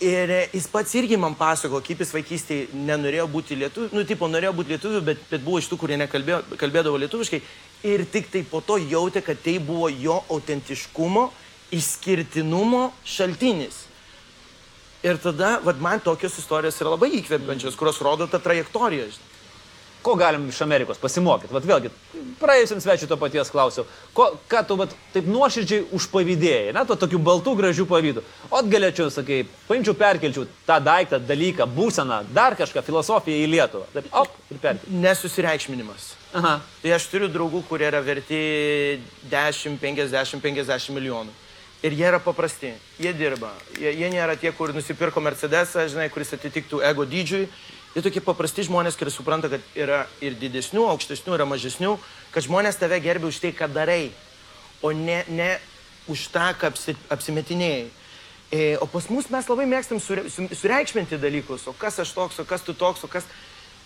Ir 0.00 0.30
e, 0.30 0.40
jis 0.52 0.68
pats 0.70 0.92
irgi 0.98 1.16
man 1.18 1.34
pasako, 1.34 1.80
kaip 1.82 2.02
jis 2.04 2.12
vaikystėje 2.14 2.66
nenorėjo 2.76 3.24
būti 3.32 3.56
lietuviu, 3.56 3.88
nu, 3.96 4.04
tipo, 4.06 4.28
norėjo 4.28 4.52
būti 4.58 4.74
lietuviu, 4.74 5.00
bet, 5.02 5.22
bet 5.30 5.42
buvo 5.42 5.58
iš 5.58 5.70
tų, 5.70 5.80
kurie 5.80 5.96
nekalbėjo, 5.98 6.42
kalbėdavo 6.60 7.00
lietuviškai. 7.00 7.40
Ir 7.88 8.04
tik 8.12 8.28
tai 8.32 8.44
po 8.46 8.60
to 8.64 8.76
jautė, 8.78 9.22
kad 9.24 9.40
tai 9.42 9.56
buvo 9.62 9.88
jo 9.88 10.20
autentiškumo, 10.36 11.30
išskirtinumo 11.74 12.90
šaltinis. 13.08 13.86
Ir 15.06 15.18
tada, 15.22 15.56
vad 15.64 15.80
man 15.82 16.02
tokios 16.04 16.36
istorijos 16.38 16.78
yra 16.82 16.92
labai 16.94 17.10
įkvepiančios, 17.18 17.76
kurios 17.78 18.02
rodo 18.04 18.28
tą 18.30 18.40
trajektoriją. 18.42 19.08
žinai. 19.16 19.35
Ko 20.06 20.14
galim 20.14 20.44
iš 20.48 20.60
Amerikos 20.62 21.00
pasimokyti? 21.02 21.50
Vat 21.50 21.64
vėlgi, 21.66 21.90
praėjusiam 22.38 22.78
svečiu 22.78 23.08
to 23.10 23.16
paties 23.18 23.48
klausiau. 23.50 23.82
Ko, 24.14 24.28
ką 24.46 24.60
tu 24.68 24.76
vat, 24.78 24.92
taip 25.10 25.26
nuoširdžiai 25.26 25.88
užpavydėjai, 25.98 26.74
na, 26.76 26.84
to 26.86 26.94
tokių 27.00 27.18
baltų 27.26 27.56
gražių 27.58 27.86
pavydų. 27.90 28.22
O 28.54 28.60
galėčiau, 28.70 29.08
sakai, 29.10 29.40
paimčiau, 29.66 29.96
perkelčiau 29.98 30.46
tą 30.68 30.76
daiktą, 30.86 31.18
dalyką, 31.26 31.66
būseną, 31.74 32.20
dar 32.36 32.54
kažką, 32.60 32.84
filosofiją 32.86 33.40
į 33.42 33.48
Lietuvą. 33.56 33.88
Taip, 33.96 34.06
op, 34.22 34.36
ir 34.46 34.62
perkelčiau. 34.62 35.00
Nesusireikšminimas. 35.08 36.12
Aha. 36.38 36.60
Tai 36.84 36.94
aš 37.00 37.08
turiu 37.10 37.32
draugų, 37.32 37.64
kurie 37.66 37.90
yra 37.90 38.04
verti 38.06 38.38
10, 39.32 39.80
50, 39.82 40.38
50 40.44 40.94
milijonų. 40.94 41.34
Ir 41.82 41.92
jie 41.98 42.06
yra 42.08 42.18
paprasti, 42.22 42.70
jie 43.02 43.10
dirba. 43.14 43.50
Jie, 43.76 43.90
jie 43.90 44.08
nėra 44.14 44.38
tie, 44.40 44.54
kur 44.54 44.70
nusipirko 44.74 45.20
Mercedesą, 45.22 45.84
žinai, 45.90 46.06
kuris 46.14 46.32
atitiktų 46.38 46.80
ego 46.88 47.04
dydžiui. 47.06 47.48
Jie 47.96 48.02
tokie 48.04 48.20
paprasti 48.20 48.60
žmonės, 48.66 48.98
kurie 49.00 49.08
supranta, 49.08 49.48
kad 49.48 49.62
yra 49.72 50.02
ir 50.20 50.34
didesnių, 50.36 50.82
aukštesnių, 50.92 51.32
yra 51.32 51.46
mažesnių, 51.48 51.94
kad 52.34 52.44
žmonės 52.44 52.76
tave 52.76 52.98
gerbia 53.00 53.30
už 53.30 53.38
tai, 53.40 53.54
ką 53.56 53.70
darai, 53.72 54.10
o 54.84 54.90
ne, 54.92 55.22
ne 55.32 55.54
už 56.12 56.26
tą, 56.34 56.50
ką 56.60 56.68
apsi, 56.74 56.92
apsimetinėjai. 57.08 57.86
E, 58.52 58.76
o 58.84 58.86
pas 58.86 59.08
mus 59.08 59.30
mes 59.32 59.48
labai 59.48 59.64
mėgstam 59.70 60.02
sure, 60.04 60.26
su, 60.28 60.44
sureikšminti 60.60 61.16
dalykus, 61.22 61.64
o 61.66 61.72
kas 61.72 61.96
aš 62.04 62.12
toks, 62.18 62.42
o 62.44 62.44
kas 62.44 62.66
tu 62.68 62.76
toks, 62.76 63.06
o 63.08 63.10
kas... 63.10 63.24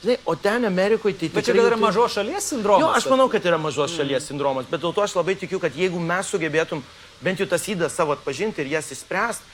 Žinai, 0.02 0.18
o 0.26 0.34
ten 0.34 0.66
Amerikoje 0.66 1.14
tai... 1.20 1.30
Bet 1.36 1.46
čia 1.46 1.54
gal 1.54 1.70
yra 1.70 1.78
tu- 1.78 1.84
mažos 1.86 2.18
šalies 2.18 2.50
sindromas. 2.50 2.82
Jo, 2.82 2.90
aš 2.98 3.06
manau, 3.12 3.28
kad 3.30 3.46
yra 3.46 3.62
mažos 3.62 3.94
šalies 3.94 4.26
sindromas, 4.26 4.66
bet 4.66 4.82
dėl 4.82 4.96
to 4.96 5.06
aš 5.06 5.14
labai 5.20 5.38
tikiu, 5.38 5.62
kad 5.62 5.78
jeigu 5.78 6.02
mes 6.02 6.34
sugebėtum 6.34 6.82
bent 7.22 7.38
jau 7.38 7.46
tas 7.46 7.62
įdas 7.70 7.94
savo 7.94 8.18
atpažinti 8.18 8.64
ir 8.64 8.74
jas 8.74 8.90
įspręsti, 8.90 9.49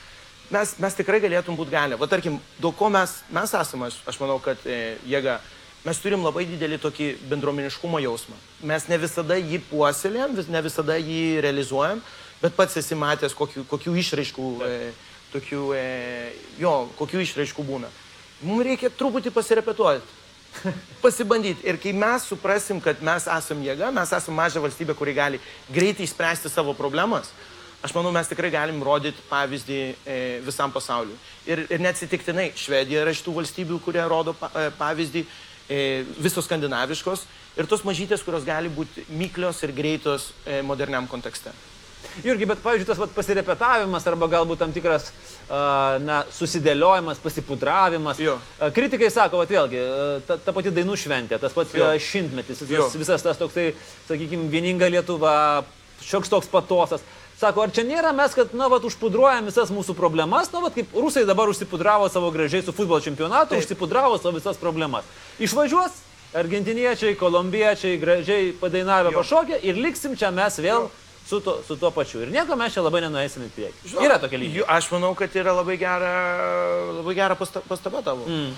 mes, 0.53 0.73
mes 0.81 0.97
tikrai 0.97 1.19
galėtum 1.23 1.57
būti 1.57 1.73
galę. 1.73 1.97
Va 1.99 2.07
tarkim, 2.09 2.39
dėl 2.61 2.73
ko 2.77 2.89
mes, 2.93 3.19
mes 3.33 3.53
esame, 3.59 3.89
aš, 3.89 3.99
aš 4.07 4.19
manau, 4.21 4.37
kad 4.43 4.61
e, 4.65 4.97
jėga, 5.09 5.39
mes 5.85 6.01
turim 6.03 6.23
labai 6.25 6.45
didelį 6.49 6.79
tokį 6.83 7.09
bendruomeniškumo 7.31 8.01
jausmą. 8.03 8.37
Mes 8.67 8.87
ne 8.91 8.99
visada 9.01 9.37
jį 9.39 9.61
puoselėjam, 9.69 10.35
vis, 10.37 10.51
ne 10.51 10.61
visada 10.65 10.97
jį 10.99 11.41
realizuojam, 11.45 12.03
bet 12.41 12.55
pats 12.57 12.79
esi 12.81 12.97
matęs, 12.97 13.35
kokių, 13.37 13.65
kokių 13.71 13.95
išraiškų, 14.03 14.51
e, 14.67 14.91
tokių, 15.33 15.63
e, 15.77 15.87
jo, 16.61 16.77
kokių 16.99 17.25
išraiškų 17.25 17.67
būna. 17.67 17.91
Mums 18.45 18.67
reikia 18.67 18.93
truputį 18.93 19.33
pasirepetuoti 19.33 20.25
pasibandyti. 21.03 21.65
Ir 21.67 21.79
kai 21.81 21.93
mes 21.93 22.25
suprasim, 22.29 22.81
kad 22.83 23.01
mes 23.05 23.27
esam 23.31 23.61
jėga, 23.65 23.91
mes 23.93 24.13
esam 24.13 24.37
maža 24.37 24.61
valstybė, 24.63 24.95
kuri 24.97 25.15
gali 25.17 25.41
greitai 25.73 26.05
išspręsti 26.07 26.51
savo 26.51 26.75
problemas, 26.77 27.31
aš 27.83 27.93
manau, 27.95 28.11
mes 28.11 28.29
tikrai 28.29 28.49
galim 28.53 28.81
rodyti 28.83 29.23
pavyzdį 29.29 29.79
e, 29.79 30.17
visam 30.45 30.73
pasauliu. 30.73 31.15
Ir, 31.47 31.65
ir 31.69 31.83
neatsitiktinai, 31.83 32.49
Švedija 32.57 33.03
yra 33.03 33.13
iš 33.13 33.23
tų 33.25 33.35
valstybių, 33.37 33.79
kurie 33.85 34.03
rodo 34.09 34.33
pa, 34.37 34.49
e, 34.57 34.71
pavyzdį, 34.79 35.23
e, 35.69 35.79
visos 36.17 36.47
skandinaviškos 36.49 37.25
ir 37.57 37.69
tos 37.69 37.85
mažytės, 37.87 38.25
kurios 38.25 38.45
gali 38.47 38.71
būti 38.73 39.05
miklios 39.13 39.61
ir 39.65 39.73
greitos 39.77 40.31
e, 40.45 40.61
moderniam 40.65 41.09
kontekste. 41.09 41.53
Jurgi, 42.25 42.47
bet, 42.49 42.61
pavyzdžiui, 42.63 42.87
tas 42.89 42.99
vat, 43.01 43.13
pasirepetavimas 43.13 44.05
arba 44.09 44.27
galbūt 44.31 44.61
tam 44.61 44.71
tikras 44.73 45.09
na, 46.01 46.19
susidėliojimas, 46.33 47.19
pasipudravimas. 47.21 48.17
Jo. 48.21 48.35
Kritikai 48.73 49.09
sako, 49.13 49.41
vat, 49.41 49.51
vėlgi, 49.53 49.81
ta, 50.25 50.37
ta 50.41 50.53
pati 50.55 50.73
dainų 50.73 50.95
šventė, 50.97 51.37
tas 51.41 51.53
pats 51.53 51.75
Jo. 51.77 51.89
šimtmetis, 52.01 52.63
visas, 52.69 52.95
visas 52.97 53.25
tas 53.25 53.37
toksai, 53.41 53.67
sakykime, 54.07 54.47
vieninga 54.53 54.89
Lietuva, 54.93 55.35
šioks 56.05 56.33
toks 56.33 56.49
patosas. 56.53 57.05
Sako, 57.37 57.61
ar 57.67 57.69
čia 57.69 57.83
nėra 57.85 58.09
mes, 58.17 58.33
kad, 58.33 58.53
na, 58.57 58.65
vat, 58.71 58.81
užpudruojam 58.87 59.45
visas 59.45 59.69
mūsų 59.69 59.93
problemas, 59.93 60.49
na, 60.49 60.61
vat, 60.63 60.73
kaip 60.73 60.93
rusai 60.97 61.21
dabar 61.29 61.49
užsipudravo 61.51 62.07
savo 62.09 62.31
gražiai 62.33 62.63
su 62.65 62.73
futbolo 62.73 62.97
čempionatu, 63.05 63.51
Taip. 63.53 63.61
užsipudravo 63.61 64.17
savo 64.17 64.39
visas 64.39 64.57
problemas. 64.57 65.05
Išvažiuos 65.37 65.99
argentiniečiai, 66.33 67.13
kolumbiečiai, 67.15 67.99
gražiai 68.01 68.53
padainavę 68.57 69.11
Jo. 69.13 69.19
pašokę 69.21 69.59
ir 69.63 69.77
liksim 69.77 70.15
čia 70.17 70.31
mes 70.33 70.57
vėl 70.59 70.89
su, 71.29 71.39
to, 71.45 71.59
su 71.67 71.77
tuo 71.77 71.91
pačiu. 71.93 72.23
Ir 72.25 72.31
nieko 72.33 72.57
mes 72.57 72.73
čia 72.73 72.81
labai 72.81 73.03
nenueisim 73.05 73.45
į 73.45 73.51
priekį. 73.53 73.93
Yra 74.01 74.17
tokia 74.19 74.39
lygiai. 74.41 74.65
Aš 74.67 74.89
manau, 74.95 75.13
kad 75.15 75.29
yra 75.37 75.53
labai 75.53 75.77
gera, 75.77 76.11
labai 76.97 77.15
gera 77.15 77.35
pasta- 77.37 77.61
pastaba 77.69 78.01
tavo. 78.01 78.25
Mm. 78.25 78.49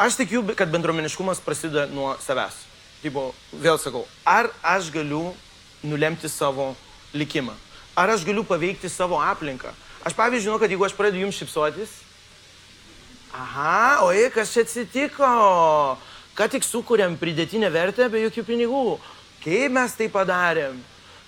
Aš 0.00 0.20
tikiu, 0.20 0.44
kad 0.56 0.68
bendruomeniškumas 0.72 1.40
prasideda 1.44 1.86
nuo 1.92 2.12
savęs. 2.20 2.52
Tipo, 3.00 3.30
vėl 3.56 3.80
sakau, 3.80 4.04
ar 4.28 4.50
aš 4.62 4.90
galiu 4.92 5.32
nulemti 5.82 6.28
savo 6.28 6.74
likimą? 7.16 7.56
Ar 7.96 8.10
aš 8.10 8.24
galiu 8.24 8.44
paveikti 8.46 8.88
savo 8.88 9.18
aplinką? 9.18 9.72
Aš 10.06 10.14
pavyzdžiui 10.16 10.46
žinau, 10.46 10.60
kad 10.62 10.70
jeigu 10.70 10.86
aš 10.86 10.94
pradedu 10.96 11.24
jums 11.24 11.36
šipsotis, 11.36 11.90
aha, 13.36 14.00
o 14.06 14.12
jei 14.16 14.30
kas 14.32 14.52
čia 14.54 14.64
atsitiko, 14.64 15.32
ką 16.38 16.46
tik 16.54 16.64
sukūrėm 16.64 17.18
pridėtinę 17.20 17.68
vertę 17.72 18.08
be 18.08 18.22
jokių 18.24 18.46
pinigų, 18.46 18.84
kaip 19.44 19.74
mes 19.76 19.96
tai 19.98 20.08
padarėm. 20.12 20.78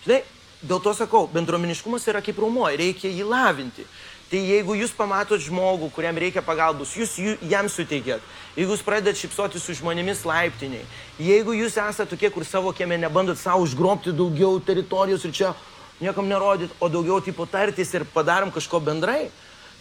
Žinai, 0.07 0.23
dėl 0.63 0.81
to 0.81 0.95
sakau, 0.97 1.27
bendruomeniškumas 1.35 2.07
yra 2.09 2.23
kaip 2.25 2.39
rumuo, 2.41 2.71
reikia 2.71 3.11
jį 3.13 3.27
lavinti. 3.29 3.85
Tai 4.33 4.41
jeigu 4.41 4.73
jūs 4.79 4.95
pamatot 4.97 5.43
žmogų, 5.45 5.91
kuriam 5.93 6.17
reikia 6.17 6.41
pagalbos, 6.41 6.95
jūs 6.97 7.19
jam 7.45 7.67
suteikėt. 7.69 8.23
Jeigu 8.57 8.73
jūs 8.73 8.85
pradedat 8.87 9.19
šipsoti 9.21 9.61
su 9.61 9.75
žmonėmis 9.77 10.23
laiptiniai, 10.25 10.87
jeigu 11.21 11.53
jūs 11.59 11.77
esate 11.77 12.09
tokie, 12.09 12.31
kur 12.33 12.47
savo 12.49 12.73
kieme 12.73 12.97
nebandot 12.97 13.37
savo 13.37 13.67
užgrobti 13.67 14.15
daugiau 14.17 14.57
teritorijos 14.65 15.27
ir 15.29 15.37
čia 15.37 15.53
niekam 16.01 16.29
nerodyt, 16.29 16.73
o 16.81 16.89
daugiau 16.89 17.21
tipo 17.21 17.47
tartis 17.47 17.93
ir 17.95 18.07
padarom 18.15 18.53
kažko 18.55 18.81
bendrai, 18.81 19.31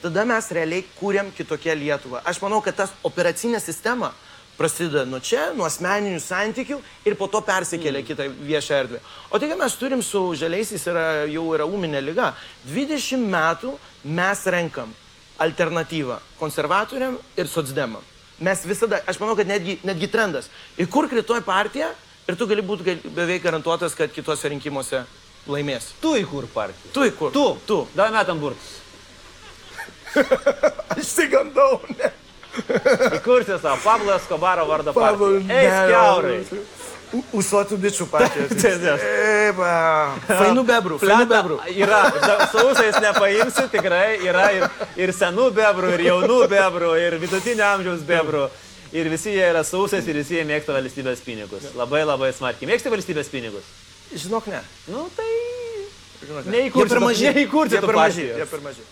tada 0.02 0.26
mes 0.26 0.50
realiai 0.52 0.86
kūrėm 1.00 1.32
kitokią 1.38 1.78
Lietuvą. 1.78 2.22
Aš 2.26 2.42
manau, 2.42 2.62
kad 2.66 2.76
tas 2.76 2.94
operacinė 3.08 3.62
sistema 3.62 4.12
prasideda 4.58 5.06
nuo 5.10 5.20
čia, 5.24 5.50
nuo 5.58 5.66
asmeninių 5.66 6.20
santykių 6.22 6.78
ir 7.08 7.18
po 7.18 7.28
to 7.32 7.42
persikelia 7.46 8.02
mm. 8.02 8.08
kitą 8.08 8.28
viešą 8.46 8.80
erdvę. 8.84 9.00
O 9.32 9.40
tai, 9.40 9.50
ką 9.50 9.58
mes 9.58 9.78
turim 9.80 10.04
su 10.06 10.22
žaliaisiais, 10.38 10.86
yra, 10.92 11.06
jau 11.32 11.48
yra 11.56 11.66
ūminė 11.66 12.02
lyga. 12.04 12.32
20 12.70 13.26
metų 13.32 13.74
mes 14.20 14.46
renkam 14.54 14.94
alternatyvą 15.42 16.20
konservatoriam 16.40 17.18
ir 17.38 17.50
socdemam. 17.50 18.04
Mes 18.42 18.62
visada, 18.66 19.02
aš 19.10 19.20
manau, 19.22 19.36
kad 19.38 19.50
netgi, 19.50 19.80
netgi 19.86 20.10
trendas. 20.12 20.50
Įkurk 20.82 21.14
rytoj 21.18 21.44
partiją 21.46 21.90
ir 22.30 22.38
tu 22.38 22.48
gali 22.50 22.66
būti 22.66 22.98
beveik 23.06 23.44
garantuotas, 23.46 23.98
kad 23.98 24.14
kitose 24.14 24.50
rinkimuose 24.50 25.04
laimės. 25.50 25.92
Tu 26.02 26.16
į 26.22 26.28
kur 26.30 26.48
partiją? 26.54 26.94
Tu 26.96 27.08
įkurk. 27.10 27.34
Tu. 27.34 27.46
Tu. 27.68 27.80
Davai 27.98 28.12
metam 28.20 28.42
burtus. 28.42 28.78
Aš 30.92 31.02
įsigandau, 31.06 31.80
ne. 31.96 32.12
Įkursi 33.16 33.56
savo 33.62 33.78
Pablo 33.84 34.16
Escobaro 34.18 34.66
vardą 34.68 34.94
Pablo. 34.96 35.38
Eis 35.40 35.76
keurai. 35.88 36.40
Usuotų 37.36 37.78
bičių 37.84 38.08
partijos. 38.12 38.54
Taip, 38.64 39.58
fainų 40.30 40.64
bebrų, 40.68 41.00
fainų 41.02 41.28
bebrų. 41.28 41.58
yra, 41.76 42.00
sausais 42.54 43.00
nepaimsi, 43.04 43.66
tikrai 43.72 44.22
yra 44.24 44.46
ir, 44.56 44.68
ir 45.00 45.12
senų 45.16 45.50
bebrų, 45.58 45.92
ir 45.98 46.06
jaunų 46.08 46.40
bebrų, 46.52 46.94
ir 47.04 47.18
vidutinio 47.20 47.68
amžiaus 47.68 48.06
bebrų. 48.08 48.46
Ir 48.96 49.08
visi 49.12 49.36
jie 49.36 49.44
yra 49.48 49.64
sausais 49.68 50.08
ir 50.08 50.20
visi 50.20 50.36
jie 50.36 50.48
mėgsta 50.48 50.76
valstybės 50.76 51.24
pinigus. 51.24 51.70
Labai 51.80 52.04
labai 52.08 52.32
smarkiai. 52.36 52.68
Mėgsti 52.72 52.92
valstybės 52.92 53.32
pinigus? 53.32 53.68
Žinok, 54.16 54.48
ne. 54.52 54.62
Nu 54.92 55.08
tai 55.16 55.30
Žinok, 56.22 56.46
ne. 56.46 56.52
Neįkursi 56.58 56.92
Jie 56.92 56.98
per 57.00 57.04
maži. 57.06 57.30
neįkursi 57.34 57.76
Jie 57.78 57.82
per 57.86 57.96
maži. 57.96 58.26
Jie 58.28 58.46
per 58.52 58.62
maži. 58.66 58.84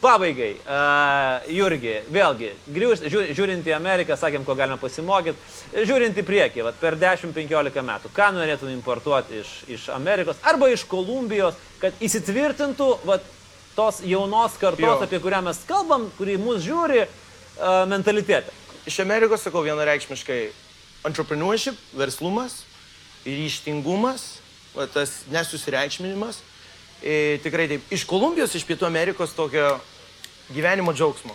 Pabaigai, 0.00 0.50
uh, 0.68 1.46
Jurgi, 1.48 1.94
vėlgi, 2.12 2.50
grįž, 2.68 3.00
žiū- 3.08 3.30
žiūrint 3.34 3.64
į 3.64 3.72
Ameriką, 3.74 4.12
sakėm, 4.20 4.44
ko 4.44 4.54
galime 4.54 4.76
pasimokyti, 4.78 5.38
žiūrint 5.88 6.18
į 6.20 6.24
priekį, 6.26 6.62
vat, 6.66 6.76
per 6.82 6.98
10-15 7.00 7.80
metų, 7.82 8.10
ką 8.14 8.26
norėtum 8.36 8.68
importuoti 8.74 9.40
iš, 9.40 9.52
iš 9.72 9.86
Amerikos 9.96 10.36
arba 10.44 10.68
iš 10.68 10.84
Kolumbijos, 10.90 11.56
kad 11.80 11.96
įsitvirtintų 12.04 12.90
vat, 13.08 13.24
tos 13.74 14.02
jaunos 14.04 14.52
kartos, 14.60 14.84
Jo. 14.84 15.00
apie 15.02 15.18
kurią 15.20 15.40
mes 15.48 15.58
kalbam, 15.68 16.10
kuri 16.18 16.36
mus 16.36 16.60
žiūri, 16.68 17.06
uh, 17.08 17.86
mentalitetą. 17.88 18.52
Iš 18.86 19.00
Amerikos 19.00 19.42
sakau 19.48 19.64
vienareikšmiškai 19.64 20.40
entrepreneurship, 21.08 21.74
verslumas, 21.96 22.60
ryštingumas, 23.26 24.38
va, 24.74 24.86
tas 24.90 25.24
nesusireikšminimas. 25.32 26.40
E, 27.02 27.36
tikrai 27.44 27.66
taip. 27.68 27.90
Iš 27.92 28.06
Kolumbijos, 28.08 28.54
iš 28.56 28.64
Pietų 28.64 28.86
Amerikos 28.88 29.34
tokio 29.36 29.74
gyvenimo 30.54 30.94
džiaugsmo. 30.96 31.34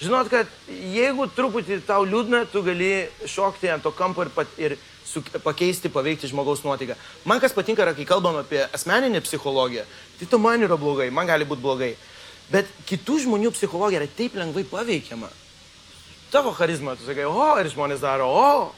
Žinot, 0.00 0.30
kad 0.32 0.52
jeigu 0.68 1.26
truputį 1.34 1.80
tau 1.88 2.06
liūdna, 2.08 2.46
tu 2.52 2.62
gali 2.64 3.08
šokti 3.28 3.68
ant 3.72 3.84
to 3.84 3.92
kampo 3.92 4.24
ir, 4.24 4.30
pat, 4.32 4.54
ir 4.60 4.76
su, 5.04 5.20
pakeisti, 5.44 5.90
paveikti 5.92 6.30
žmogaus 6.30 6.62
nuotaiką. 6.64 6.96
Man 7.28 7.42
kas 7.42 7.56
patinka, 7.56 7.84
yra, 7.84 7.96
kai 7.96 8.06
kalbam 8.08 8.38
apie 8.40 8.62
asmeninę 8.70 9.20
psichologiją, 9.26 9.84
tai 10.20 10.30
to 10.30 10.40
man 10.40 10.64
yra 10.64 10.78
blogai, 10.80 11.10
man 11.12 11.28
gali 11.28 11.48
būti 11.48 11.64
blogai. 11.66 11.92
Bet 12.50 12.70
kitų 12.88 13.18
žmonių 13.26 13.52
psichologija 13.52 14.00
yra 14.00 14.10
taip 14.16 14.38
lengvai 14.38 14.64
paveikiama 14.70 15.28
tavo 16.30 16.52
charizma, 16.52 16.94
tu 16.96 17.04
sakai, 17.04 17.26
o, 17.26 17.46
ir 17.58 17.68
žmonės 17.72 18.02
daro, 18.02 18.28
o, 18.30 18.70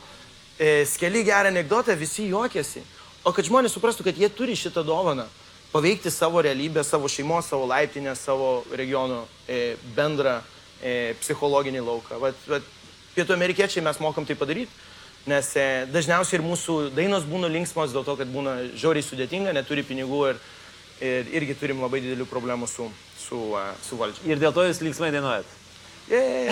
e, 0.62 0.85
skeli 0.87 1.25
gerą 1.27 1.51
anegdotą, 1.51 1.96
visi 1.98 2.29
juokiasi. 2.31 2.83
O 3.27 3.33
kad 3.35 3.46
žmonės 3.46 3.75
suprastų, 3.75 4.07
kad 4.07 4.18
jie 4.18 4.29
turi 4.31 4.55
šitą 4.59 4.85
dovaną 4.87 5.27
paveikti 5.72 6.11
savo 6.11 6.42
realybę, 6.42 6.85
savo 6.85 7.09
šeimos, 7.09 7.48
savo 7.48 7.66
laiptinę, 7.66 8.14
savo 8.16 8.64
regiono 8.70 9.25
e, 9.48 9.75
bendrą 9.96 10.38
e, 10.83 11.14
psichologinį 11.20 11.83
lauką. 11.87 12.18
Vat, 12.20 12.48
vat, 12.51 12.66
pietų 13.16 13.35
amerikiečiai 13.37 13.85
mes 13.85 14.01
mokam 14.05 14.27
tai 14.29 14.37
padaryti, 14.38 14.72
nes 15.31 15.48
e, 15.57 15.66
dažniausiai 15.92 16.38
ir 16.40 16.44
mūsų 16.46 16.79
dainos 16.96 17.25
būna 17.29 17.51
linksmos 17.53 17.94
dėl 17.94 18.05
to, 18.05 18.18
kad 18.20 18.31
būna 18.33 18.59
žiauriai 18.77 19.07
sudėtinga, 19.07 19.57
neturi 19.57 19.87
pinigų 19.87 20.22
ir, 20.33 20.42
ir 21.01 21.33
irgi 21.40 21.57
turim 21.59 21.81
labai 21.83 22.03
didelių 22.05 22.29
problemų 22.31 22.68
su, 22.68 22.90
su, 23.18 23.38
uh, 23.57 23.72
su 23.87 23.96
valdžia. 24.01 24.27
Ir 24.29 24.42
dėl 24.42 24.53
to 24.55 24.66
jūs 24.68 24.85
linksmai 24.85 25.12
dainuojat. 25.14 25.48
Yeah. 26.12 26.51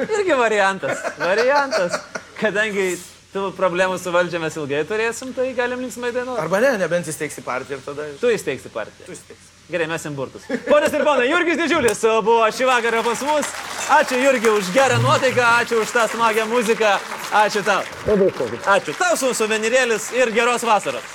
Irgi 0.00 0.34
variantas. 0.34 0.98
Variantas. 1.20 1.94
Kadangi 2.40 2.94
tų 3.34 3.50
problemų 3.56 3.98
su 4.00 4.12
valdžia 4.14 4.40
mes 4.42 4.56
ilgai 4.58 4.82
turėsim, 4.88 5.34
tai 5.36 5.52
galim 5.56 5.84
linksmai 5.84 6.10
dainuoti. 6.14 6.40
Arba 6.42 6.60
ne, 6.64 6.74
nebent 6.80 7.08
įsteigsi 7.10 7.44
partiją 7.46 7.78
ir 7.78 7.86
tada... 7.86 8.08
Tu 8.20 8.32
įsteigsi 8.34 8.72
partiją. 8.72 9.06
Tu 9.06 9.16
įsteigsi. 9.16 9.46
Gerai, 9.70 9.86
mes 9.86 10.04
imburtus. 10.08 10.48
Ponas 10.66 10.94
ir 10.96 11.04
ponai, 11.06 11.28
Jurgis 11.30 11.60
Didžiulis 11.60 12.00
buvo 12.26 12.48
šį 12.50 12.66
vakarą 12.66 13.04
pas 13.06 13.22
mus. 13.28 13.52
Ačiū 14.00 14.18
Jurgi 14.18 14.50
už 14.50 14.72
gerą 14.74 14.98
nuotaiką, 15.04 15.46
ačiū 15.62 15.78
už 15.84 15.94
tą 15.94 16.08
smagią 16.10 16.48
muziką. 16.50 16.96
Ačiū 17.44 17.62
tau. 17.62 17.86
Ačiū 18.74 18.98
tau 18.98 19.14
su 19.20 19.30
suvenirėlis 19.38 20.10
ir 20.18 20.34
geros 20.34 20.66
vasaros. 20.66 21.06